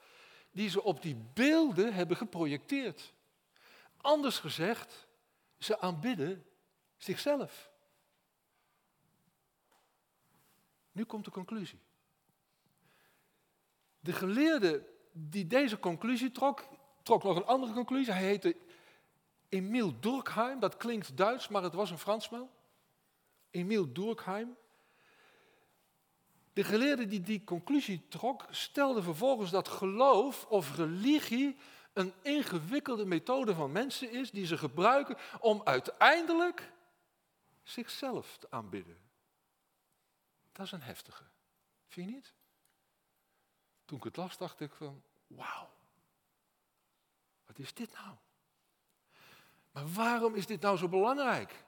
die 0.51 0.69
ze 0.69 0.83
op 0.83 1.01
die 1.01 1.15
beelden 1.15 1.93
hebben 1.93 2.17
geprojecteerd. 2.17 3.13
Anders 3.97 4.39
gezegd, 4.39 5.07
ze 5.57 5.79
aanbidden 5.79 6.45
zichzelf. 6.97 7.71
Nu 10.91 11.03
komt 11.03 11.25
de 11.25 11.31
conclusie. 11.31 11.81
De 13.99 14.13
geleerde 14.13 14.95
die 15.17 15.47
deze 15.47 15.79
conclusie 15.79 16.31
trok, 16.31 16.67
trok 17.03 17.23
nog 17.23 17.35
een 17.35 17.45
andere 17.45 17.73
conclusie. 17.73 18.13
Hij 18.13 18.23
heette 18.23 18.55
Emile 19.49 19.99
Durkheim. 19.99 20.59
Dat 20.59 20.77
klinkt 20.77 21.17
Duits, 21.17 21.47
maar 21.47 21.63
het 21.63 21.73
was 21.73 21.91
een 21.91 21.97
Fransman. 21.97 22.49
Emile 23.51 23.91
Durkheim. 23.91 24.55
De 26.53 26.63
geleerde 26.63 27.07
die 27.07 27.21
die 27.21 27.43
conclusie 27.43 28.07
trok, 28.07 28.45
stelde 28.49 29.01
vervolgens 29.01 29.51
dat 29.51 29.67
geloof 29.67 30.45
of 30.45 30.75
religie 30.75 31.57
een 31.93 32.13
ingewikkelde 32.21 33.05
methode 33.05 33.55
van 33.55 33.71
mensen 33.71 34.11
is 34.11 34.31
die 34.31 34.45
ze 34.45 34.57
gebruiken 34.57 35.17
om 35.39 35.61
uiteindelijk 35.63 36.71
zichzelf 37.63 38.37
te 38.37 38.47
aanbidden. 38.49 38.97
Dat 40.51 40.65
is 40.65 40.71
een 40.71 40.81
heftige. 40.81 41.23
Vind 41.87 42.09
je 42.09 42.15
niet? 42.15 42.33
Toen 43.87 43.97
ik 43.97 44.03
het 44.03 44.17
las, 44.17 44.37
dacht 44.37 44.59
ik 44.59 44.71
van, 44.73 45.01
wauw, 45.27 45.69
wat 47.45 47.59
is 47.59 47.73
dit 47.73 47.93
nou? 47.93 48.15
Maar 49.71 49.87
waarom 49.87 50.35
is 50.35 50.45
dit 50.45 50.61
nou 50.61 50.77
zo 50.77 50.87
belangrijk? 50.87 51.65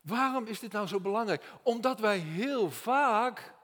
Waarom 0.00 0.46
is 0.46 0.60
dit 0.60 0.72
nou 0.72 0.86
zo 0.86 1.00
belangrijk? 1.00 1.52
Omdat 1.62 2.00
wij 2.00 2.18
heel 2.18 2.70
vaak, 2.70 3.54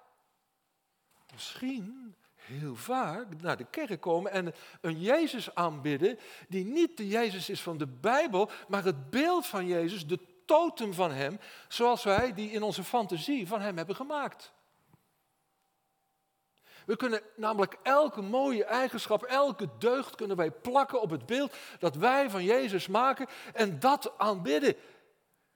misschien 1.32 2.14
heel 2.34 2.76
vaak, 2.76 3.40
naar 3.40 3.56
de 3.56 3.66
kerk 3.70 4.00
komen 4.00 4.32
en 4.32 4.54
een 4.80 5.00
Jezus 5.00 5.54
aanbidden 5.54 6.18
die 6.48 6.64
niet 6.64 6.96
de 6.96 7.08
Jezus 7.08 7.48
is 7.48 7.62
van 7.62 7.78
de 7.78 7.86
Bijbel, 7.86 8.50
maar 8.68 8.84
het 8.84 9.10
beeld 9.10 9.46
van 9.46 9.66
Jezus, 9.66 10.06
de 10.06 10.42
totem 10.44 10.94
van 10.94 11.10
Hem, 11.10 11.38
zoals 11.68 12.04
wij 12.04 12.34
die 12.34 12.50
in 12.50 12.62
onze 12.62 12.84
fantasie 12.84 13.46
van 13.46 13.60
Hem 13.60 13.76
hebben 13.76 13.96
gemaakt. 13.96 14.52
We 16.84 16.96
kunnen 16.96 17.22
namelijk 17.36 17.78
elke 17.82 18.20
mooie 18.20 18.64
eigenschap, 18.64 19.22
elke 19.22 19.68
deugd 19.78 20.14
kunnen 20.14 20.36
wij 20.36 20.50
plakken 20.50 21.00
op 21.00 21.10
het 21.10 21.26
beeld 21.26 21.54
dat 21.78 21.96
wij 21.96 22.30
van 22.30 22.44
Jezus 22.44 22.86
maken 22.86 23.26
en 23.52 23.80
dat 23.80 24.18
aanbidden. 24.18 24.76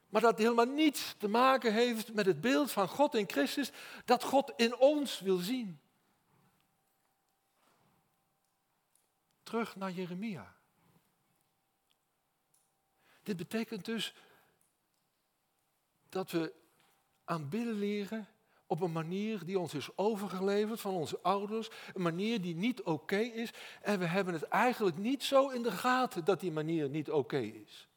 Maar 0.08 0.20
dat 0.20 0.38
helemaal 0.38 0.64
niets 0.64 1.14
te 1.18 1.28
maken 1.28 1.72
heeft 1.72 2.12
met 2.12 2.26
het 2.26 2.40
beeld 2.40 2.70
van 2.70 2.88
God 2.88 3.14
in 3.14 3.28
Christus 3.28 3.70
dat 4.04 4.24
God 4.24 4.52
in 4.56 4.76
ons 4.76 5.20
wil 5.20 5.36
zien. 5.36 5.80
Terug 9.42 9.76
naar 9.76 9.90
Jeremia. 9.90 10.56
Dit 13.22 13.36
betekent 13.36 13.84
dus 13.84 14.14
dat 16.08 16.30
we 16.30 16.54
aanbidden 17.24 17.74
leren 17.74 18.28
op 18.68 18.80
een 18.80 18.92
manier 18.92 19.44
die 19.44 19.58
ons 19.58 19.74
is 19.74 19.88
overgeleverd 19.96 20.80
van 20.80 20.94
onze 20.94 21.18
ouders, 21.22 21.68
een 21.94 22.02
manier 22.02 22.40
die 22.40 22.54
niet 22.54 22.82
oké 22.82 23.18
is. 23.18 23.50
En 23.80 23.98
we 23.98 24.04
hebben 24.04 24.34
het 24.34 24.42
eigenlijk 24.42 24.96
niet 24.96 25.24
zo 25.24 25.48
in 25.48 25.62
de 25.62 25.72
gaten 25.72 26.24
dat 26.24 26.40
die 26.40 26.52
manier 26.52 26.88
niet 26.88 27.10
oké 27.10 27.38
is. 27.38 27.88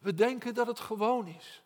We 0.00 0.14
denken 0.14 0.54
dat 0.54 0.66
het 0.66 0.80
gewoon 0.80 1.26
is. 1.26 1.62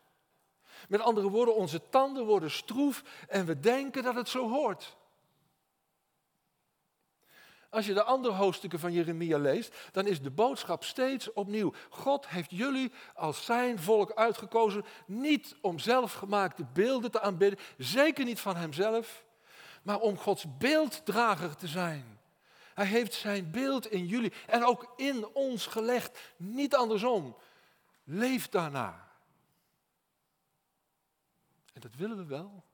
Met 0.89 1.01
andere 1.01 1.29
woorden, 1.29 1.55
onze 1.55 1.89
tanden 1.89 2.25
worden 2.25 2.51
stroef 2.51 3.05
en 3.29 3.47
we 3.47 3.61
denken 3.61 4.03
dat 4.03 4.15
het 4.15 4.29
zo 4.29 4.51
hoort. 4.51 4.97
Als 7.71 7.87
je 7.87 7.95
de 7.95 8.03
andere 8.03 8.35
hoofdstukken 8.35 8.79
van 8.79 8.93
Jeremia 8.93 9.39
leest, 9.39 9.77
dan 9.93 10.07
is 10.07 10.23
de 10.23 10.31
boodschap 10.31 10.85
steeds 10.85 11.33
opnieuw. 11.33 11.73
God 11.91 12.29
heeft 12.29 12.51
jullie 12.51 12.93
als 13.15 13.45
zijn 13.45 13.79
volk 13.79 14.13
uitgekozen, 14.13 14.85
niet 15.07 15.57
om 15.61 15.79
zelfgemaakte 15.79 16.65
beelden 16.73 17.11
te 17.11 17.21
aanbidden, 17.21 17.59
zeker 17.79 18.25
niet 18.25 18.41
van 18.41 18.57
hemzelf, 18.57 19.25
maar 19.83 19.99
om 19.99 20.17
Gods 20.17 20.57
beelddrager 20.59 21.57
te 21.57 21.67
zijn. 21.67 22.19
Hij 22.75 22.87
heeft 22.87 23.15
zijn 23.15 23.51
beeld 23.51 23.87
in 23.87 24.07
jullie 24.07 24.33
en 24.47 24.65
ook 24.65 24.93
in 24.97 25.27
ons 25.27 25.67
gelegd, 25.67 26.19
niet 26.37 26.75
andersom. 26.75 27.37
Leef 28.05 28.49
daarna. 28.49 29.11
En 31.73 31.81
dat 31.81 31.95
willen 31.95 32.17
we 32.17 32.25
wel, 32.25 32.65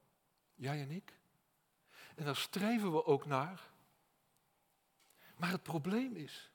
jij 0.55 0.81
en 0.81 0.91
ik. 0.91 1.13
En 2.15 2.25
daar 2.25 2.35
streven 2.35 2.91
we 2.91 3.05
ook 3.05 3.25
naar. 3.25 3.73
Maar 5.35 5.51
het 5.51 5.63
probleem 5.63 6.15
is 6.15 6.49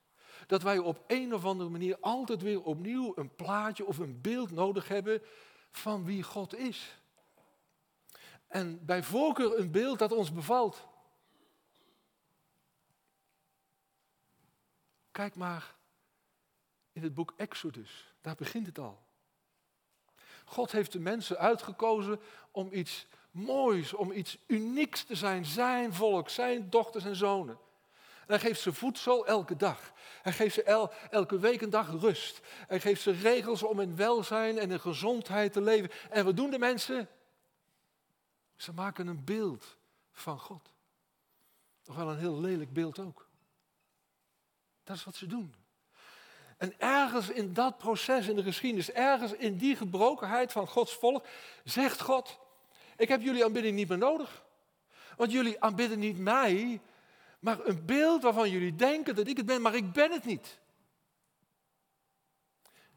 dat 0.46 0.62
wij 0.62 0.78
op 0.78 1.04
een 1.06 1.34
of 1.34 1.44
andere 1.44 1.70
manier 1.70 1.96
altijd 2.00 2.42
weer 2.42 2.62
opnieuw 2.62 3.12
een 3.16 3.34
plaatje 3.34 3.84
of 3.84 3.98
een 3.98 4.20
beeld 4.20 4.50
nodig 4.50 4.88
hebben 4.88 5.22
van 5.70 6.04
wie 6.04 6.22
God 6.22 6.54
is. 6.54 7.00
En 8.46 8.84
bij 8.84 9.02
voorkeur 9.02 9.58
een 9.58 9.70
beeld 9.70 9.98
dat 9.98 10.12
ons 10.12 10.32
bevalt. 10.32 10.88
Kijk 15.10 15.34
maar 15.34 15.74
in 16.92 17.02
het 17.02 17.14
boek 17.14 17.32
Exodus, 17.36 18.14
daar 18.20 18.34
begint 18.34 18.66
het 18.66 18.78
al. 18.78 19.02
God 20.44 20.72
heeft 20.72 20.92
de 20.92 21.00
mensen 21.00 21.38
uitgekozen 21.38 22.20
om 22.50 22.72
iets 22.72 23.06
moois, 23.30 23.94
om 23.94 24.12
iets 24.12 24.38
unieks 24.46 25.04
te 25.04 25.14
zijn. 25.14 25.44
Zijn 25.44 25.94
volk, 25.94 26.28
zijn 26.28 26.70
dochters 26.70 27.04
en 27.04 27.16
zonen. 27.16 27.58
Hij 28.30 28.38
geeft 28.38 28.60
ze 28.60 28.72
voedsel 28.72 29.26
elke 29.26 29.56
dag. 29.56 29.92
Hij 30.22 30.32
geeft 30.32 30.54
ze 30.54 30.88
elke 31.10 31.38
week 31.38 31.60
een 31.60 31.70
dag 31.70 31.90
rust. 32.00 32.40
Hij 32.44 32.80
geeft 32.80 33.02
ze 33.02 33.10
regels 33.10 33.62
om 33.62 33.80
in 33.80 33.96
welzijn 33.96 34.58
en 34.58 34.70
in 34.70 34.80
gezondheid 34.80 35.52
te 35.52 35.60
leven. 35.60 35.90
En 36.10 36.24
wat 36.24 36.36
doen 36.36 36.50
de 36.50 36.58
mensen? 36.58 37.08
Ze 38.56 38.72
maken 38.72 39.06
een 39.06 39.24
beeld 39.24 39.76
van 40.12 40.38
God. 40.38 40.72
Toch 41.82 41.96
wel 41.96 42.10
een 42.10 42.18
heel 42.18 42.40
lelijk 42.40 42.72
beeld 42.72 42.98
ook. 42.98 43.28
Dat 44.84 44.96
is 44.96 45.04
wat 45.04 45.16
ze 45.16 45.26
doen. 45.26 45.54
En 46.56 46.74
ergens 46.78 47.28
in 47.28 47.52
dat 47.52 47.78
proces 47.78 48.28
in 48.28 48.36
de 48.36 48.42
geschiedenis, 48.42 48.92
ergens 48.92 49.32
in 49.32 49.56
die 49.56 49.76
gebrokenheid 49.76 50.52
van 50.52 50.68
Gods 50.68 50.94
volk, 50.94 51.26
zegt 51.64 52.00
God, 52.00 52.38
ik 52.96 53.08
heb 53.08 53.22
jullie 53.22 53.44
aanbidding 53.44 53.76
niet 53.76 53.88
meer 53.88 53.98
nodig. 53.98 54.44
Want 55.16 55.32
jullie 55.32 55.60
aanbidden 55.60 55.98
niet 55.98 56.18
mij, 56.18 56.80
maar 57.40 57.66
een 57.66 57.86
beeld 57.86 58.22
waarvan 58.22 58.50
jullie 58.50 58.76
denken 58.76 59.14
dat 59.14 59.26
ik 59.26 59.36
het 59.36 59.46
ben, 59.46 59.62
maar 59.62 59.74
ik 59.74 59.92
ben 59.92 60.12
het 60.12 60.24
niet. 60.24 60.58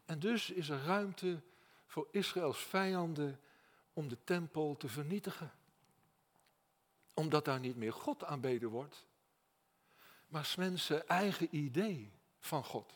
En 0.04 0.18
dus 0.18 0.50
is 0.50 0.68
er 0.68 0.84
ruimte 0.84 1.42
voor 1.86 2.08
Israëls 2.10 2.58
vijanden 2.58 3.40
om 3.92 4.08
de 4.08 4.18
tempel 4.24 4.76
te 4.76 4.88
vernietigen. 4.88 5.52
Omdat 7.14 7.44
daar 7.44 7.60
niet 7.60 7.76
meer 7.76 7.92
God 7.92 8.24
aanbeden 8.24 8.68
wordt, 8.68 9.06
maar 10.26 10.54
mensen 10.56 11.08
eigen 11.08 11.56
idee 11.56 12.12
van 12.40 12.64
God. 12.64 12.92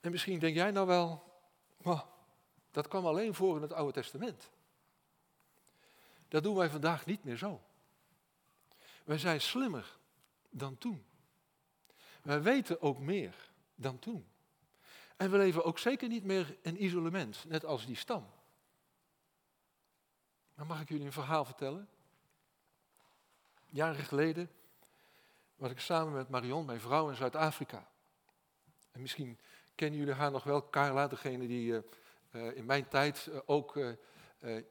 En 0.00 0.10
misschien 0.10 0.38
denk 0.38 0.54
jij 0.54 0.70
nou 0.70 0.86
wel, 0.86 1.24
dat 2.70 2.88
kwam 2.88 3.06
alleen 3.06 3.34
voor 3.34 3.56
in 3.56 3.62
het 3.62 3.72
Oude 3.72 3.92
Testament. 3.92 4.50
Dat 6.28 6.42
doen 6.42 6.54
wij 6.54 6.70
vandaag 6.70 7.06
niet 7.06 7.24
meer 7.24 7.36
zo. 7.36 7.62
Wij 9.10 9.18
zijn 9.18 9.40
slimmer 9.40 9.98
dan 10.50 10.78
toen. 10.78 11.06
Wij 12.22 12.42
weten 12.42 12.80
ook 12.82 12.98
meer 12.98 13.34
dan 13.74 13.98
toen. 13.98 14.28
En 15.16 15.30
we 15.30 15.36
leven 15.36 15.64
ook 15.64 15.78
zeker 15.78 16.08
niet 16.08 16.24
meer 16.24 16.56
in 16.62 16.84
isolement, 16.84 17.44
net 17.48 17.64
als 17.64 17.86
die 17.86 17.96
stam. 17.96 18.30
Maar 20.54 20.66
mag 20.66 20.80
ik 20.80 20.88
jullie 20.88 21.06
een 21.06 21.12
verhaal 21.12 21.44
vertellen? 21.44 21.88
Jaren 23.66 24.04
geleden 24.04 24.50
was 25.56 25.70
ik 25.70 25.80
samen 25.80 26.12
met 26.12 26.28
Marion, 26.28 26.64
mijn 26.64 26.80
vrouw, 26.80 27.08
in 27.08 27.16
Zuid-Afrika. 27.16 27.88
En 28.92 29.00
misschien 29.00 29.38
kennen 29.74 29.98
jullie 29.98 30.14
haar 30.14 30.30
nog 30.30 30.44
wel, 30.44 30.68
Carla, 30.68 31.08
degene 31.08 31.46
die 31.46 31.72
uh, 31.72 31.80
uh, 32.30 32.56
in 32.56 32.64
mijn 32.64 32.88
tijd 32.88 33.26
uh, 33.30 33.38
ook 33.46 33.78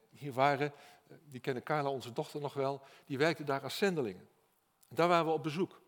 hier 0.09 0.33
waren. 0.33 0.73
Die 1.29 1.39
kennen 1.39 1.63
Carla, 1.63 1.89
onze 1.89 2.13
dochter, 2.13 2.41
nog 2.41 2.53
wel. 2.53 2.81
Die 3.05 3.17
werkte 3.17 3.43
daar 3.43 3.63
als 3.63 3.77
zendelingen. 3.77 4.29
Daar 4.87 5.07
waren 5.07 5.25
we 5.25 5.31
op 5.31 5.43
bezoek. 5.43 5.81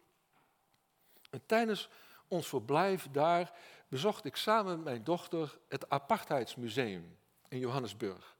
En 1.29 1.45
tijdens 1.45 1.89
ons 2.27 2.47
verblijf 2.47 3.07
daar 3.11 3.53
bezocht 3.87 4.25
ik 4.25 4.35
samen 4.35 4.75
met 4.75 4.83
mijn 4.83 5.03
dochter 5.03 5.59
het 5.67 5.89
Apartheidsmuseum 5.89 7.17
in 7.47 7.59
Johannesburg. 7.59 8.35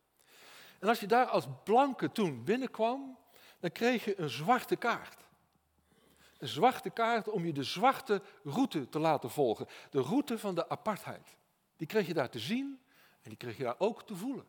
En 0.80 0.88
als 0.88 1.00
je 1.00 1.08
daar 1.08 1.26
als 1.26 1.48
blanke 1.64 2.12
toen 2.12 2.44
binnenkwam, 2.44 3.18
dan 3.60 3.72
kreeg 3.72 4.06
je 4.06 4.20
een 4.20 4.30
zwarte 4.30 4.76
kaart. 4.76 5.30
Een 6.38 6.48
zwarte 6.48 6.90
kaart 6.90 7.30
om 7.30 7.46
je 7.46 7.54
de 7.54 7.64
zwarte 7.64 8.22
route 8.44 8.90
te 8.90 9.00
laten 9.00 9.30
volgen. 9.30 9.68
De 9.90 10.02
route 10.02 10.40
van 10.40 10.56
de 10.56 10.70
apartheid. 10.70 11.38
Die 11.76 11.88
kreeg 11.88 12.08
je 12.08 12.14
daar 12.14 12.30
te 12.30 12.40
zien 12.40 12.80
en 13.22 13.30
die 13.30 13.38
kreeg 13.38 13.58
je 13.58 13.64
daar 13.64 13.76
ook 13.78 14.04
te 14.04 14.16
voelen. 14.16 14.46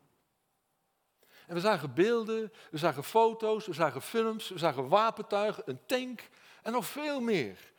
En 1.46 1.54
we 1.54 1.60
zagen 1.60 1.94
beelden, 1.94 2.52
we 2.70 2.78
zagen 2.78 3.04
foto's, 3.04 3.66
we 3.66 3.72
zagen 3.72 4.02
films, 4.02 4.48
we 4.48 4.58
zagen 4.58 4.88
wapentuigen, 4.88 5.62
een 5.66 5.80
tank 5.86 6.28
en 6.62 6.72
nog 6.72 6.86
veel 6.86 7.20
meer. 7.20 7.72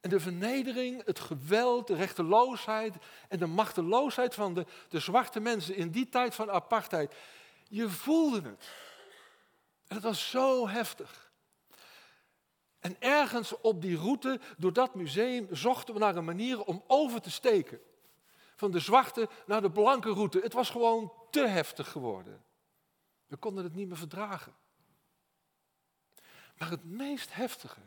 En 0.00 0.10
de 0.10 0.20
vernedering, 0.20 1.04
het 1.04 1.20
geweld, 1.20 1.86
de 1.86 1.94
rechteloosheid 1.94 2.94
en 3.28 3.38
de 3.38 3.46
machteloosheid 3.46 4.34
van 4.34 4.54
de, 4.54 4.66
de 4.88 4.98
zwarte 4.98 5.40
mensen 5.40 5.76
in 5.76 5.90
die 5.90 6.08
tijd 6.08 6.34
van 6.34 6.50
apartheid. 6.50 7.14
Je 7.68 7.88
voelde 7.88 8.42
het. 8.48 8.68
En 9.86 9.94
het 9.94 10.04
was 10.04 10.30
zo 10.30 10.68
heftig. 10.68 11.30
En 12.78 12.96
ergens 12.98 13.60
op 13.60 13.82
die 13.82 13.96
route, 13.96 14.40
door 14.56 14.72
dat 14.72 14.94
museum, 14.94 15.48
zochten 15.50 15.94
we 15.94 16.00
naar 16.00 16.16
een 16.16 16.24
manier 16.24 16.62
om 16.64 16.84
over 16.86 17.20
te 17.20 17.30
steken. 17.30 17.80
Van 18.56 18.70
de 18.70 18.78
zwarte 18.78 19.28
naar 19.46 19.62
de 19.62 19.70
blanke 19.70 20.10
route. 20.10 20.40
Het 20.40 20.52
was 20.52 20.70
gewoon 20.70 21.12
te 21.30 21.46
heftig 21.46 21.90
geworden. 21.90 22.44
We 23.28 23.36
konden 23.36 23.64
het 23.64 23.74
niet 23.74 23.88
meer 23.88 23.96
verdragen. 23.96 24.54
Maar 26.56 26.70
het 26.70 26.84
meest 26.84 27.34
heftige, 27.34 27.80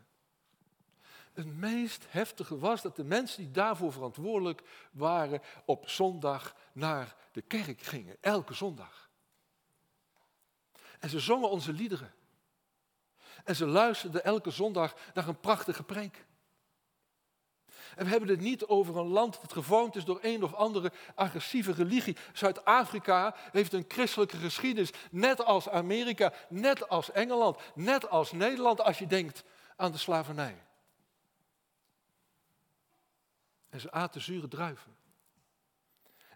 het 1.34 1.45
meest 1.45 2.06
heftige 2.10 2.58
was 2.58 2.82
dat 2.82 2.95
de 2.95 3.04
mensen 3.04 3.43
die 3.43 3.51
daarvoor 3.51 3.91
verantwoordelijk 3.91 4.62
waren 4.91 5.41
op 5.65 5.89
zondag 5.89 6.56
naar 6.71 7.15
de 7.32 7.41
kerk 7.41 7.82
gingen, 7.82 8.17
elke 8.21 8.54
zondag. 8.54 9.10
En 10.99 11.10
ze 11.10 11.19
zongen 11.19 11.49
onze 11.49 11.73
liederen. 11.73 12.13
En 13.43 13.56
ze 13.56 13.65
luisterden 13.65 14.23
elke 14.23 14.51
zondag 14.51 14.95
naar 15.13 15.27
een 15.27 15.39
prachtige 15.39 15.84
preek. 15.84 16.25
En 17.95 18.04
we 18.04 18.12
hebben 18.12 18.30
het 18.30 18.39
niet 18.39 18.65
over 18.65 18.97
een 18.97 19.08
land 19.08 19.41
dat 19.41 19.54
gevormd 19.54 19.95
is 19.95 20.06
door 20.06 20.19
een 20.21 20.43
of 20.43 20.54
andere 20.54 20.91
agressieve 21.15 21.71
religie. 21.71 22.17
Zuid-Afrika 22.34 23.36
heeft 23.51 23.73
een 23.73 23.86
christelijke 23.88 24.38
geschiedenis, 24.38 24.91
net 25.12 25.45
als 25.45 25.69
Amerika, 25.69 26.34
net 26.49 26.89
als 26.89 27.12
Engeland, 27.12 27.60
net 27.75 28.10
als 28.10 28.32
Nederland, 28.32 28.82
als 28.82 28.99
je 28.99 29.08
denkt 29.08 29.43
aan 29.75 29.91
de 29.91 29.97
slavernij. 29.97 30.63
En 33.69 33.80
ze 33.80 33.91
aten 33.91 34.21
zure 34.21 34.47
druiven. 34.47 34.95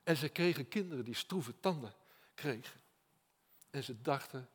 En 0.03 0.17
ze 0.17 0.29
kregen 0.29 0.67
kinderen 0.67 1.05
die 1.05 1.15
stroeve 1.15 1.59
tanden 1.59 1.93
kregen. 2.33 2.81
En 3.69 3.83
ze 3.83 4.01
dachten 4.01 4.49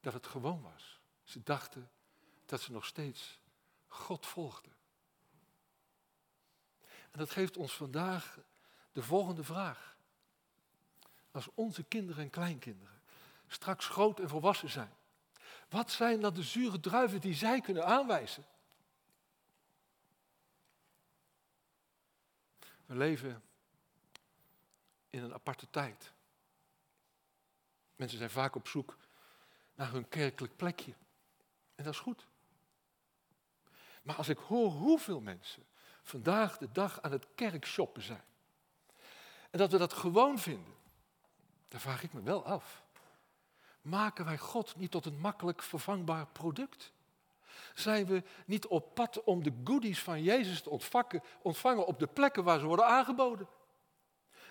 dat 0.00 0.12
het 0.12 0.26
gewoon 0.26 0.62
was. 0.62 1.00
Ze 1.22 1.42
dachten 1.42 1.90
dat 2.46 2.60
ze 2.60 2.72
nog 2.72 2.86
steeds 2.86 3.38
God 3.88 4.26
volgden. 4.26 4.73
En 7.14 7.20
dat 7.20 7.30
geeft 7.30 7.56
ons 7.56 7.72
vandaag 7.72 8.38
de 8.92 9.02
volgende 9.02 9.44
vraag. 9.44 9.96
Als 11.30 11.48
onze 11.54 11.82
kinderen 11.82 12.22
en 12.22 12.30
kleinkinderen 12.30 13.00
straks 13.46 13.86
groot 13.86 14.20
en 14.20 14.28
volwassen 14.28 14.70
zijn, 14.70 14.92
wat 15.68 15.90
zijn 15.90 16.20
dan 16.20 16.34
de 16.34 16.42
zure 16.42 16.80
druiven 16.80 17.20
die 17.20 17.34
zij 17.34 17.60
kunnen 17.60 17.86
aanwijzen? 17.86 18.44
We 22.86 22.94
leven 22.94 23.42
in 25.10 25.22
een 25.22 25.34
aparte 25.34 25.70
tijd. 25.70 26.12
Mensen 27.96 28.18
zijn 28.18 28.30
vaak 28.30 28.54
op 28.54 28.68
zoek 28.68 28.96
naar 29.74 29.90
hun 29.92 30.08
kerkelijk 30.08 30.56
plekje. 30.56 30.94
En 31.74 31.84
dat 31.84 31.92
is 31.92 32.00
goed. 32.00 32.26
Maar 34.02 34.16
als 34.16 34.28
ik 34.28 34.38
hoor 34.38 34.70
hoeveel 34.70 35.20
mensen 35.20 35.66
vandaag 36.04 36.58
de 36.58 36.68
dag 36.72 37.02
aan 37.02 37.12
het 37.12 37.26
kerkshoppen 37.34 38.02
zijn. 38.02 38.24
En 39.50 39.58
dat 39.58 39.72
we 39.72 39.78
dat 39.78 39.92
gewoon 39.92 40.38
vinden. 40.38 40.74
Dan 41.68 41.80
vraag 41.80 42.02
ik 42.02 42.12
me 42.12 42.22
wel 42.22 42.44
af. 42.44 42.82
Maken 43.80 44.24
wij 44.24 44.38
God 44.38 44.76
niet 44.76 44.90
tot 44.90 45.06
een 45.06 45.18
makkelijk 45.18 45.62
vervangbaar 45.62 46.26
product? 46.26 46.92
Zijn 47.74 48.06
we 48.06 48.22
niet 48.46 48.66
op 48.66 48.94
pad 48.94 49.24
om 49.24 49.42
de 49.42 49.52
goodies 49.64 50.02
van 50.02 50.22
Jezus 50.22 50.62
te 50.62 50.70
ontvangen, 50.70 51.22
ontvangen 51.42 51.86
op 51.86 51.98
de 51.98 52.06
plekken 52.06 52.44
waar 52.44 52.58
ze 52.58 52.66
worden 52.66 52.86
aangeboden? 52.86 53.48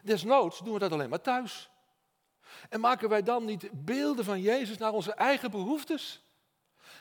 Desnoods 0.04 0.60
doen 0.60 0.74
we 0.74 0.80
dat 0.80 0.92
alleen 0.92 1.10
maar 1.10 1.22
thuis. 1.22 1.70
En 2.70 2.80
maken 2.80 3.10
wij 3.10 3.24
dan 3.24 3.46
niet 3.46 3.70
beelden 3.86 4.26
van 4.26 4.42
Jezus 4.42 4.78
naar 4.78 4.92
onze 4.92 5.14
eigen 5.14 5.52
behoeftes? 5.52 6.24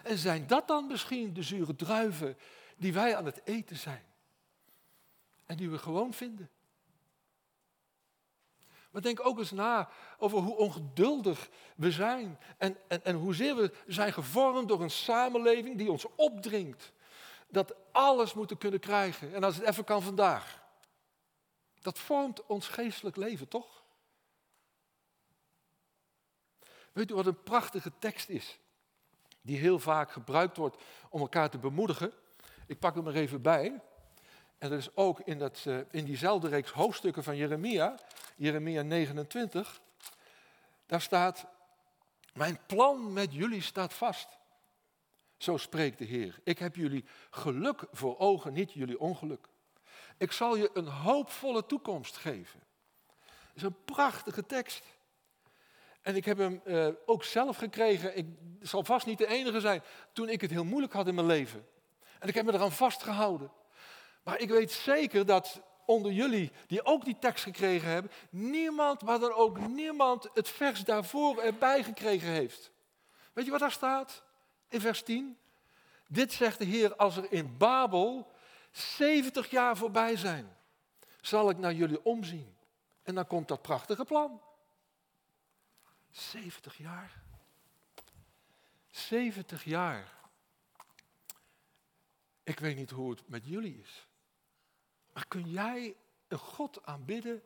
En 0.02 0.18
zijn 0.18 0.46
dat 0.46 0.68
dan 0.68 0.86
misschien 0.86 1.32
de 1.32 1.42
zure 1.42 1.76
druiven 1.76 2.38
die 2.76 2.92
wij 2.92 3.16
aan 3.16 3.24
het 3.24 3.40
eten 3.44 3.76
zijn? 3.76 4.11
En 5.52 5.58
die 5.58 5.70
we 5.70 5.78
gewoon 5.78 6.14
vinden. 6.14 6.50
Maar 8.90 9.02
denk 9.02 9.26
ook 9.26 9.38
eens 9.38 9.50
na 9.50 9.90
over 10.18 10.38
hoe 10.38 10.56
ongeduldig 10.56 11.48
we 11.76 11.90
zijn. 11.90 12.38
En, 12.58 12.76
en, 12.88 13.04
en 13.04 13.16
hoezeer 13.16 13.56
we 13.56 13.72
zijn 13.86 14.12
gevormd 14.12 14.68
door 14.68 14.82
een 14.82 14.90
samenleving 14.90 15.78
die 15.78 15.90
ons 15.90 16.06
opdringt. 16.16 16.92
Dat 17.48 17.74
alles 17.90 18.34
moeten 18.34 18.58
kunnen 18.58 18.80
krijgen. 18.80 19.34
En 19.34 19.44
als 19.44 19.56
het 19.56 19.64
even 19.64 19.84
kan 19.84 20.02
vandaag. 20.02 20.62
Dat 21.80 21.98
vormt 21.98 22.46
ons 22.46 22.68
geestelijk 22.68 23.16
leven, 23.16 23.48
toch? 23.48 23.82
Weet 26.92 27.10
u 27.10 27.14
wat 27.14 27.26
een 27.26 27.42
prachtige 27.42 27.92
tekst 27.98 28.28
is? 28.28 28.58
Die 29.42 29.58
heel 29.58 29.78
vaak 29.78 30.12
gebruikt 30.12 30.56
wordt 30.56 30.82
om 31.10 31.20
elkaar 31.20 31.50
te 31.50 31.58
bemoedigen. 31.58 32.12
Ik 32.66 32.78
pak 32.78 32.94
hem 32.94 33.06
er 33.06 33.14
even 33.14 33.42
bij. 33.42 33.82
En 34.62 34.70
dat 34.70 34.78
is 34.78 34.96
ook 34.96 35.20
in, 35.20 35.38
dat, 35.38 35.64
uh, 35.68 35.78
in 35.90 36.04
diezelfde 36.04 36.48
reeks 36.48 36.70
hoofdstukken 36.70 37.22
van 37.22 37.36
Jeremia, 37.36 37.98
Jeremia 38.36 38.82
29, 38.82 39.80
daar 40.86 41.00
staat, 41.00 41.46
Mijn 42.32 42.58
plan 42.66 43.12
met 43.12 43.34
jullie 43.34 43.62
staat 43.62 43.92
vast. 43.92 44.28
Zo 45.36 45.56
spreekt 45.56 45.98
de 45.98 46.04
Heer. 46.04 46.40
Ik 46.44 46.58
heb 46.58 46.76
jullie 46.76 47.04
geluk 47.30 47.84
voor 47.92 48.18
ogen, 48.18 48.52
niet 48.52 48.72
jullie 48.72 49.00
ongeluk. 49.00 49.48
Ik 50.18 50.32
zal 50.32 50.56
je 50.56 50.70
een 50.72 50.88
hoopvolle 50.88 51.66
toekomst 51.66 52.16
geven. 52.16 52.60
Dat 53.16 53.54
is 53.54 53.62
een 53.62 53.84
prachtige 53.84 54.46
tekst. 54.46 54.84
En 56.02 56.16
ik 56.16 56.24
heb 56.24 56.38
hem 56.38 56.60
uh, 56.64 56.88
ook 57.06 57.24
zelf 57.24 57.56
gekregen. 57.56 58.16
Ik 58.16 58.26
zal 58.60 58.84
vast 58.84 59.06
niet 59.06 59.18
de 59.18 59.26
enige 59.26 59.60
zijn. 59.60 59.82
Toen 60.12 60.28
ik 60.28 60.40
het 60.40 60.50
heel 60.50 60.64
moeilijk 60.64 60.92
had 60.92 61.06
in 61.06 61.14
mijn 61.14 61.26
leven. 61.26 61.66
En 62.18 62.28
ik 62.28 62.34
heb 62.34 62.44
me 62.44 62.52
eraan 62.52 62.72
vastgehouden. 62.72 63.50
Maar 64.22 64.40
ik 64.40 64.48
weet 64.48 64.72
zeker 64.72 65.26
dat 65.26 65.62
onder 65.86 66.12
jullie 66.12 66.52
die 66.66 66.84
ook 66.84 67.04
die 67.04 67.18
tekst 67.18 67.44
gekregen 67.44 67.88
hebben, 67.88 68.10
niemand, 68.30 69.02
maar 69.02 69.18
dan 69.18 69.32
ook 69.32 69.58
niemand 69.58 70.28
het 70.34 70.48
vers 70.48 70.84
daarvoor 70.84 71.38
erbij 71.38 71.84
gekregen 71.84 72.28
heeft. 72.28 72.70
Weet 73.32 73.44
je 73.44 73.50
wat 73.50 73.60
daar 73.60 73.72
staat? 73.72 74.22
In 74.68 74.80
vers 74.80 75.02
10. 75.02 75.38
Dit 76.08 76.32
zegt 76.32 76.58
de 76.58 76.64
Heer, 76.64 76.96
als 76.96 77.16
er 77.16 77.32
in 77.32 77.56
Babel 77.56 78.32
70 78.70 79.50
jaar 79.50 79.76
voorbij 79.76 80.16
zijn, 80.16 80.56
zal 81.20 81.50
ik 81.50 81.58
naar 81.58 81.72
jullie 81.72 82.04
omzien. 82.04 82.56
En 83.02 83.14
dan 83.14 83.26
komt 83.26 83.48
dat 83.48 83.62
prachtige 83.62 84.04
plan. 84.04 84.40
70 86.10 86.76
jaar. 86.76 87.22
70 88.90 89.64
jaar. 89.64 90.12
Ik 92.42 92.58
weet 92.58 92.76
niet 92.76 92.90
hoe 92.90 93.10
het 93.10 93.28
met 93.28 93.46
jullie 93.46 93.78
is. 93.78 94.06
Maar 95.12 95.26
kun 95.28 95.50
jij 95.50 95.96
een 96.28 96.38
God 96.38 96.86
aanbidden 96.86 97.42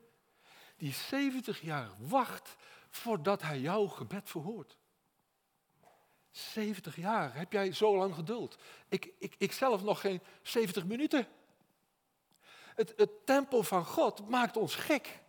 die 0.77 0.93
70 0.93 1.61
jaar 1.61 1.91
wacht 1.99 2.57
voordat 2.91 3.43
hij 3.43 3.61
jouw 3.61 3.87
gebed 3.87 4.31
verhoort? 4.31 4.77
70 6.31 6.97
jaar, 6.97 7.35
heb 7.35 7.53
jij 7.53 7.73
zo 7.73 7.97
lang 7.97 8.15
geduld? 8.15 8.59
Ik, 8.89 9.13
ik, 9.19 9.35
ik 9.39 9.53
zelf 9.53 9.83
nog 9.83 10.01
geen 10.01 10.21
70 10.43 10.87
minuten. 10.87 11.29
Het, 12.75 12.93
het 12.97 13.27
tempo 13.27 13.63
van 13.63 13.85
God 13.85 14.29
maakt 14.29 14.57
ons 14.57 14.75
gek. 14.75 15.21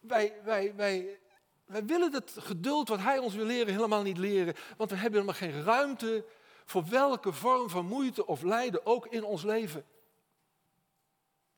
Wij, 0.00 0.40
wij, 0.42 0.74
wij, 0.74 1.20
wij 1.64 1.84
willen 1.84 2.12
het 2.12 2.34
geduld 2.38 2.88
wat 2.88 2.98
Hij 2.98 3.18
ons 3.18 3.34
wil 3.34 3.44
leren 3.44 3.72
helemaal 3.74 4.02
niet 4.02 4.18
leren, 4.18 4.54
want 4.76 4.90
we 4.90 4.96
hebben 4.96 5.20
helemaal 5.20 5.40
geen 5.40 5.64
ruimte 5.64 6.24
voor 6.64 6.84
welke 6.88 7.32
vorm 7.32 7.70
van 7.70 7.86
moeite 7.86 8.26
of 8.26 8.42
lijden 8.42 8.86
ook 8.86 9.06
in 9.06 9.24
ons 9.24 9.42
leven. 9.42 9.84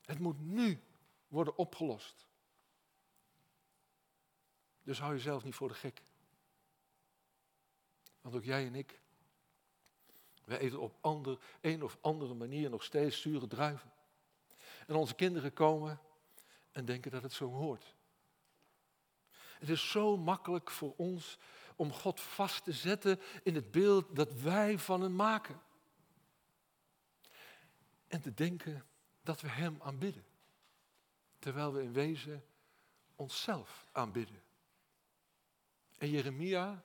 Het 0.07 0.19
moet 0.19 0.41
nu 0.41 0.83
worden 1.29 1.57
opgelost. 1.57 2.27
Dus 4.83 4.99
hou 4.99 5.13
jezelf 5.13 5.45
niet 5.45 5.55
voor 5.55 5.69
de 5.69 5.75
gek. 5.75 6.03
Want 8.21 8.35
ook 8.35 8.45
jij 8.45 8.67
en 8.67 8.75
ik, 8.75 9.01
wij 10.45 10.59
eten 10.59 10.81
op 10.81 10.97
ander, 11.01 11.39
een 11.61 11.83
of 11.83 11.99
andere 12.01 12.35
manier 12.35 12.71
nog 12.71 12.83
steeds 12.83 13.21
zure 13.21 13.47
druiven. 13.47 13.93
En 14.87 14.95
onze 14.95 15.15
kinderen 15.15 15.53
komen 15.53 16.01
en 16.73 16.85
denken 16.85 17.11
dat 17.11 17.23
het 17.23 17.33
zo 17.33 17.51
hoort. 17.51 17.95
Het 19.59 19.69
is 19.69 19.91
zo 19.91 20.17
makkelijk 20.17 20.71
voor 20.71 20.95
ons 20.97 21.39
om 21.77 21.93
God 21.93 22.21
vast 22.21 22.65
te 22.65 22.73
zetten 22.73 23.21
in 23.43 23.55
het 23.55 23.71
beeld 23.71 24.17
dat 24.17 24.33
wij 24.33 24.79
van 24.79 25.01
hem 25.01 25.17
maken. 25.17 25.61
En 28.07 28.21
te 28.21 28.35
denken 28.35 28.87
dat 29.27 29.41
we 29.41 29.49
Hem 29.49 29.79
aanbidden. 29.83 30.25
Terwijl 31.39 31.73
we 31.73 31.83
in 31.83 31.93
wezen 31.93 32.45
onszelf 33.17 33.87
aanbidden. 33.93 34.43
En 35.99 36.11
Jeremia, 36.11 36.83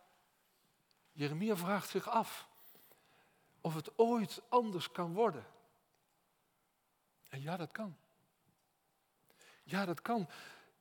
Jeremia 1.12 1.56
vraagt 1.56 1.90
zich 1.90 2.10
af 2.10 2.48
of 3.62 3.76
het 3.76 3.98
ooit 3.98 4.42
anders 4.50 4.92
kan 4.92 5.14
worden. 5.14 5.46
En 7.30 7.42
ja, 7.42 7.58
dat 7.58 7.72
kan. 7.72 7.98
Ja, 9.64 9.86
dat 9.86 10.02
kan. 10.02 10.30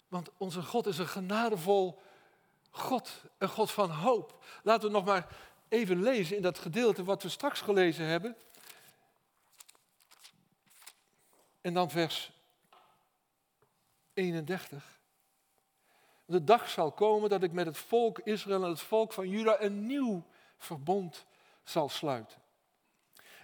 Want 0.09 0.31
onze 0.37 0.63
God 0.63 0.87
is 0.87 0.99
een 0.99 1.09
genadevol 1.09 2.03
God, 2.71 3.25
een 3.39 3.49
God 3.49 3.71
van 3.71 3.91
hoop. 3.91 4.45
Laten 4.63 4.87
we 4.87 4.95
nog 4.95 5.05
maar 5.05 5.37
even 5.69 6.03
lezen 6.03 6.37
in 6.37 6.43
dat 6.43 6.59
gedeelte 6.59 7.05
wat 7.05 7.23
we 7.23 7.29
straks 7.29 7.61
gelezen 7.61 8.07
hebben. 8.07 8.37
En 11.61 11.75
dan 11.75 11.91
vers 11.91 12.33
31. 14.13 15.01
De 16.25 16.45
dag 16.45 16.69
zal 16.69 16.93
komen 16.93 17.31
dat 17.31 17.43
ik 17.43 17.53
met 17.53 17.67
het 17.67 17.79
volk 17.79 18.19
Israël 18.19 18.65
en 18.65 18.71
het 18.71 18.81
volk 18.81 19.13
van 19.13 19.29
Juda 19.29 19.61
een 19.61 19.87
nieuw 19.87 20.25
verbond 20.57 21.27
zal 21.63 21.89
sluiten. 21.89 22.43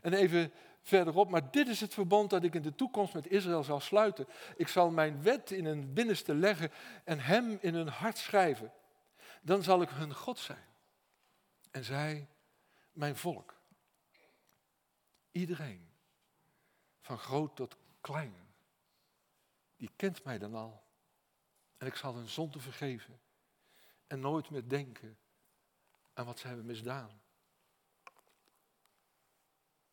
En 0.02 0.12
even 0.12 0.52
verderop, 0.82 1.30
maar 1.30 1.50
dit 1.50 1.68
is 1.68 1.80
het 1.80 1.94
verbond 1.94 2.30
dat 2.30 2.42
ik 2.42 2.54
in 2.54 2.62
de 2.62 2.74
toekomst 2.74 3.14
met 3.14 3.26
Israël 3.26 3.62
zal 3.62 3.80
sluiten. 3.80 4.26
Ik 4.56 4.68
zal 4.68 4.90
mijn 4.90 5.22
wet 5.22 5.50
in 5.50 5.64
hun 5.64 5.92
binnenste 5.92 6.34
leggen 6.34 6.70
en 7.04 7.20
hem 7.20 7.58
in 7.60 7.74
hun 7.74 7.88
hart 7.88 8.18
schrijven. 8.18 8.72
Dan 9.42 9.62
zal 9.62 9.82
ik 9.82 9.88
hun 9.88 10.14
God 10.14 10.38
zijn. 10.38 10.64
En 11.70 11.84
zij 11.84 12.28
mijn 12.92 13.16
volk. 13.16 13.54
Iedereen, 15.32 15.88
van 17.00 17.18
groot 17.18 17.56
tot 17.56 17.76
klein, 18.06 18.34
die 19.76 19.90
kent 19.96 20.24
mij 20.24 20.38
dan 20.38 20.54
al. 20.54 20.84
En 21.76 21.86
ik 21.86 21.94
zal 21.94 22.14
hun 22.14 22.28
zonde 22.28 22.60
vergeven. 22.60 23.20
En 24.06 24.20
nooit 24.20 24.50
meer 24.50 24.68
denken 24.68 25.18
aan 26.12 26.26
wat 26.26 26.38
ze 26.38 26.46
hebben 26.46 26.66
misdaan. 26.66 27.20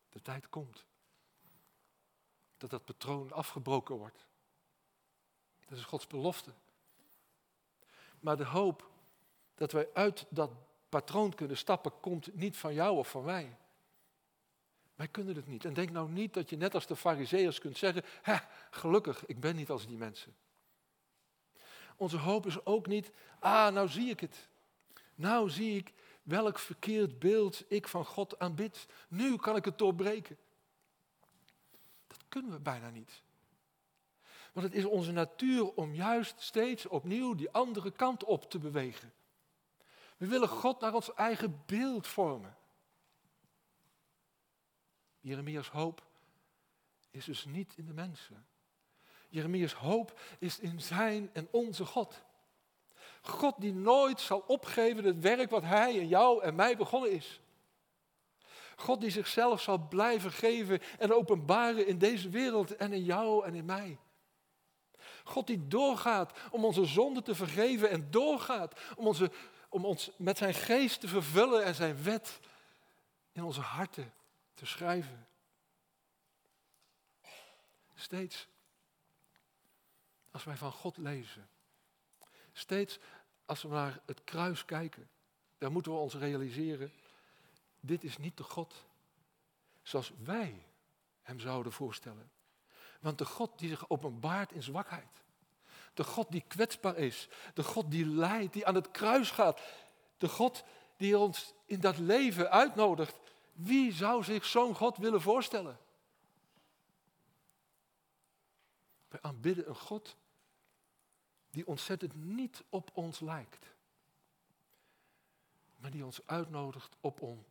De 0.08 0.22
tijd 0.22 0.48
komt 0.48 0.86
dat 2.56 2.70
dat 2.70 2.84
patroon 2.84 3.32
afgebroken 3.32 3.96
wordt. 3.96 4.26
Dat 5.66 5.78
is 5.78 5.84
Gods 5.84 6.06
belofte. 6.06 6.52
Maar 8.20 8.36
de 8.36 8.44
hoop 8.44 8.90
dat 9.54 9.72
wij 9.72 9.88
uit 9.94 10.26
dat 10.28 10.50
patroon 10.88 11.34
kunnen 11.34 11.56
stappen, 11.56 12.00
komt 12.00 12.34
niet 12.34 12.56
van 12.56 12.74
jou 12.74 12.96
of 12.96 13.10
van 13.10 13.24
mij. 13.24 13.56
Wij 14.94 15.08
kunnen 15.08 15.36
het 15.36 15.46
niet. 15.46 15.64
En 15.64 15.74
denk 15.74 15.90
nou 15.90 16.10
niet 16.10 16.34
dat 16.34 16.50
je 16.50 16.56
net 16.56 16.74
als 16.74 16.86
de 16.86 16.96
fariseeërs 16.96 17.58
kunt 17.58 17.78
zeggen, 17.78 18.04
gelukkig, 18.70 19.26
ik 19.26 19.40
ben 19.40 19.56
niet 19.56 19.70
als 19.70 19.86
die 19.86 19.96
mensen. 19.96 20.34
Onze 21.96 22.16
hoop 22.16 22.46
is 22.46 22.66
ook 22.66 22.86
niet, 22.86 23.12
ah, 23.38 23.72
nou 23.72 23.88
zie 23.88 24.10
ik 24.10 24.20
het. 24.20 24.48
Nou 25.14 25.50
zie 25.50 25.76
ik 25.76 25.92
welk 26.22 26.58
verkeerd 26.58 27.18
beeld 27.18 27.64
ik 27.68 27.88
van 27.88 28.04
God 28.04 28.38
aanbid. 28.38 28.86
Nu 29.08 29.36
kan 29.36 29.56
ik 29.56 29.64
het 29.64 29.78
doorbreken. 29.78 30.38
Dat 32.06 32.24
kunnen 32.28 32.50
we 32.50 32.58
bijna 32.58 32.90
niet. 32.90 33.22
Want 34.52 34.66
het 34.66 34.74
is 34.74 34.84
onze 34.84 35.12
natuur 35.12 35.72
om 35.74 35.94
juist 35.94 36.40
steeds 36.40 36.86
opnieuw 36.86 37.34
die 37.34 37.50
andere 37.50 37.90
kant 37.90 38.24
op 38.24 38.50
te 38.50 38.58
bewegen. 38.58 39.12
We 40.16 40.26
willen 40.26 40.48
God 40.48 40.80
naar 40.80 40.94
ons 40.94 41.14
eigen 41.14 41.62
beeld 41.66 42.06
vormen. 42.06 42.56
Jeremia's 45.24 45.68
hoop 45.68 46.02
is 47.10 47.24
dus 47.24 47.44
niet 47.44 47.72
in 47.76 47.86
de 47.86 47.92
mensen. 47.92 48.46
Jeremia's 49.28 49.72
hoop 49.72 50.20
is 50.38 50.58
in 50.58 50.80
zijn 50.80 51.30
en 51.32 51.48
onze 51.50 51.84
God. 51.84 52.24
God 53.22 53.54
die 53.58 53.72
nooit 53.72 54.20
zal 54.20 54.44
opgeven 54.46 55.04
het 55.04 55.20
werk 55.20 55.50
wat 55.50 55.62
hij 55.62 55.98
en 55.98 56.08
jou 56.08 56.42
en 56.42 56.54
mij 56.54 56.76
begonnen 56.76 57.10
is. 57.10 57.40
God 58.76 59.00
die 59.00 59.10
zichzelf 59.10 59.60
zal 59.60 59.78
blijven 59.78 60.32
geven 60.32 60.80
en 60.98 61.12
openbaren 61.12 61.86
in 61.86 61.98
deze 61.98 62.28
wereld 62.28 62.76
en 62.76 62.92
in 62.92 63.04
jou 63.04 63.44
en 63.44 63.54
in 63.54 63.64
mij. 63.64 63.98
God 65.24 65.46
die 65.46 65.68
doorgaat 65.68 66.38
om 66.50 66.64
onze 66.64 66.84
zonden 66.84 67.24
te 67.24 67.34
vergeven 67.34 67.90
en 67.90 68.10
doorgaat 68.10 68.80
om, 68.96 69.06
onze, 69.06 69.30
om 69.68 69.84
ons 69.84 70.10
met 70.16 70.38
zijn 70.38 70.54
geest 70.54 71.00
te 71.00 71.08
vervullen 71.08 71.64
en 71.64 71.74
zijn 71.74 72.02
wet 72.02 72.40
in 73.32 73.42
onze 73.42 73.60
harten 73.60 74.12
te 74.54 74.66
schrijven. 74.66 75.26
Steeds 77.94 78.48
als 80.30 80.44
wij 80.44 80.56
van 80.56 80.72
God 80.72 80.96
lezen, 80.96 81.48
steeds 82.52 82.98
als 83.44 83.62
we 83.62 83.68
naar 83.68 84.00
het 84.06 84.24
kruis 84.24 84.64
kijken, 84.64 85.08
dan 85.58 85.72
moeten 85.72 85.92
we 85.92 85.98
ons 85.98 86.14
realiseren, 86.14 86.92
dit 87.80 88.04
is 88.04 88.18
niet 88.18 88.36
de 88.36 88.42
God 88.42 88.84
zoals 89.82 90.12
wij 90.24 90.66
hem 91.22 91.40
zouden 91.40 91.72
voorstellen. 91.72 92.30
Want 93.00 93.18
de 93.18 93.24
God 93.24 93.58
die 93.58 93.68
zich 93.68 93.90
openbaart 93.90 94.52
in 94.52 94.62
zwakheid. 94.62 95.22
De 95.94 96.04
God 96.04 96.30
die 96.30 96.44
kwetsbaar 96.48 96.96
is. 96.96 97.28
De 97.54 97.62
God 97.62 97.90
die 97.90 98.06
lijdt, 98.06 98.52
die 98.52 98.66
aan 98.66 98.74
het 98.74 98.90
kruis 98.90 99.30
gaat. 99.30 99.60
De 100.18 100.28
God 100.28 100.64
die 100.96 101.18
ons 101.18 101.54
in 101.66 101.80
dat 101.80 101.98
leven 101.98 102.50
uitnodigt. 102.50 103.16
Wie 103.54 103.92
zou 103.92 104.24
zich 104.24 104.44
zo'n 104.44 104.74
God 104.74 104.96
willen 104.96 105.20
voorstellen? 105.20 105.78
Wij 109.08 109.22
aanbidden 109.22 109.68
een 109.68 109.76
God 109.76 110.16
die 111.50 111.66
ontzettend 111.66 112.14
niet 112.14 112.64
op 112.68 112.90
ons 112.94 113.20
lijkt. 113.20 113.72
maar 115.76 115.90
die 115.90 116.04
ons 116.04 116.26
uitnodigt 116.26 116.96
op 117.00 117.20
om, 117.20 117.44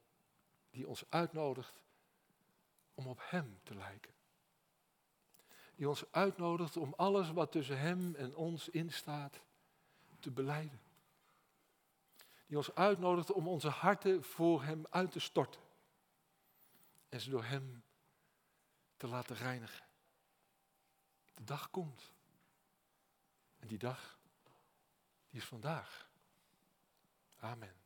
die 0.70 0.88
ons 0.88 1.04
uitnodigt 1.10 1.82
om 2.94 3.08
op 3.08 3.20
Hem 3.22 3.60
te 3.64 3.76
lijken. 3.76 4.14
Die 5.76 5.90
ons 5.90 6.12
uitnodigt 6.12 6.78
om 6.78 6.94
alles 6.98 7.32
wat 7.32 7.52
tussen 7.52 7.80
Hem 7.80 8.16
en 8.16 8.36
ons 8.36 8.70
instaat 8.70 9.42
te 10.20 10.32
beleiden. 10.32 10.82
Die 12.46 12.58
ons 12.58 12.76
uitnodigt 12.76 13.32
om 13.32 13.48
onze 13.48 13.70
harten 13.70 14.24
voor 14.24 14.64
Hem 14.64 14.86
uit 14.90 15.12
te 15.12 15.20
storten 15.20 15.62
en 17.14 17.22
ze 17.22 17.30
door 17.30 17.44
Hem 17.44 17.84
te 18.98 19.08
laten 19.08 19.36
reinigen. 19.36 19.86
De 21.34 21.44
dag 21.44 21.70
komt. 21.70 22.14
En 23.60 23.68
die 23.68 23.78
dag, 23.78 24.20
die 25.30 25.40
is 25.40 25.46
vandaag. 25.46 26.10
Amen. 27.38 27.83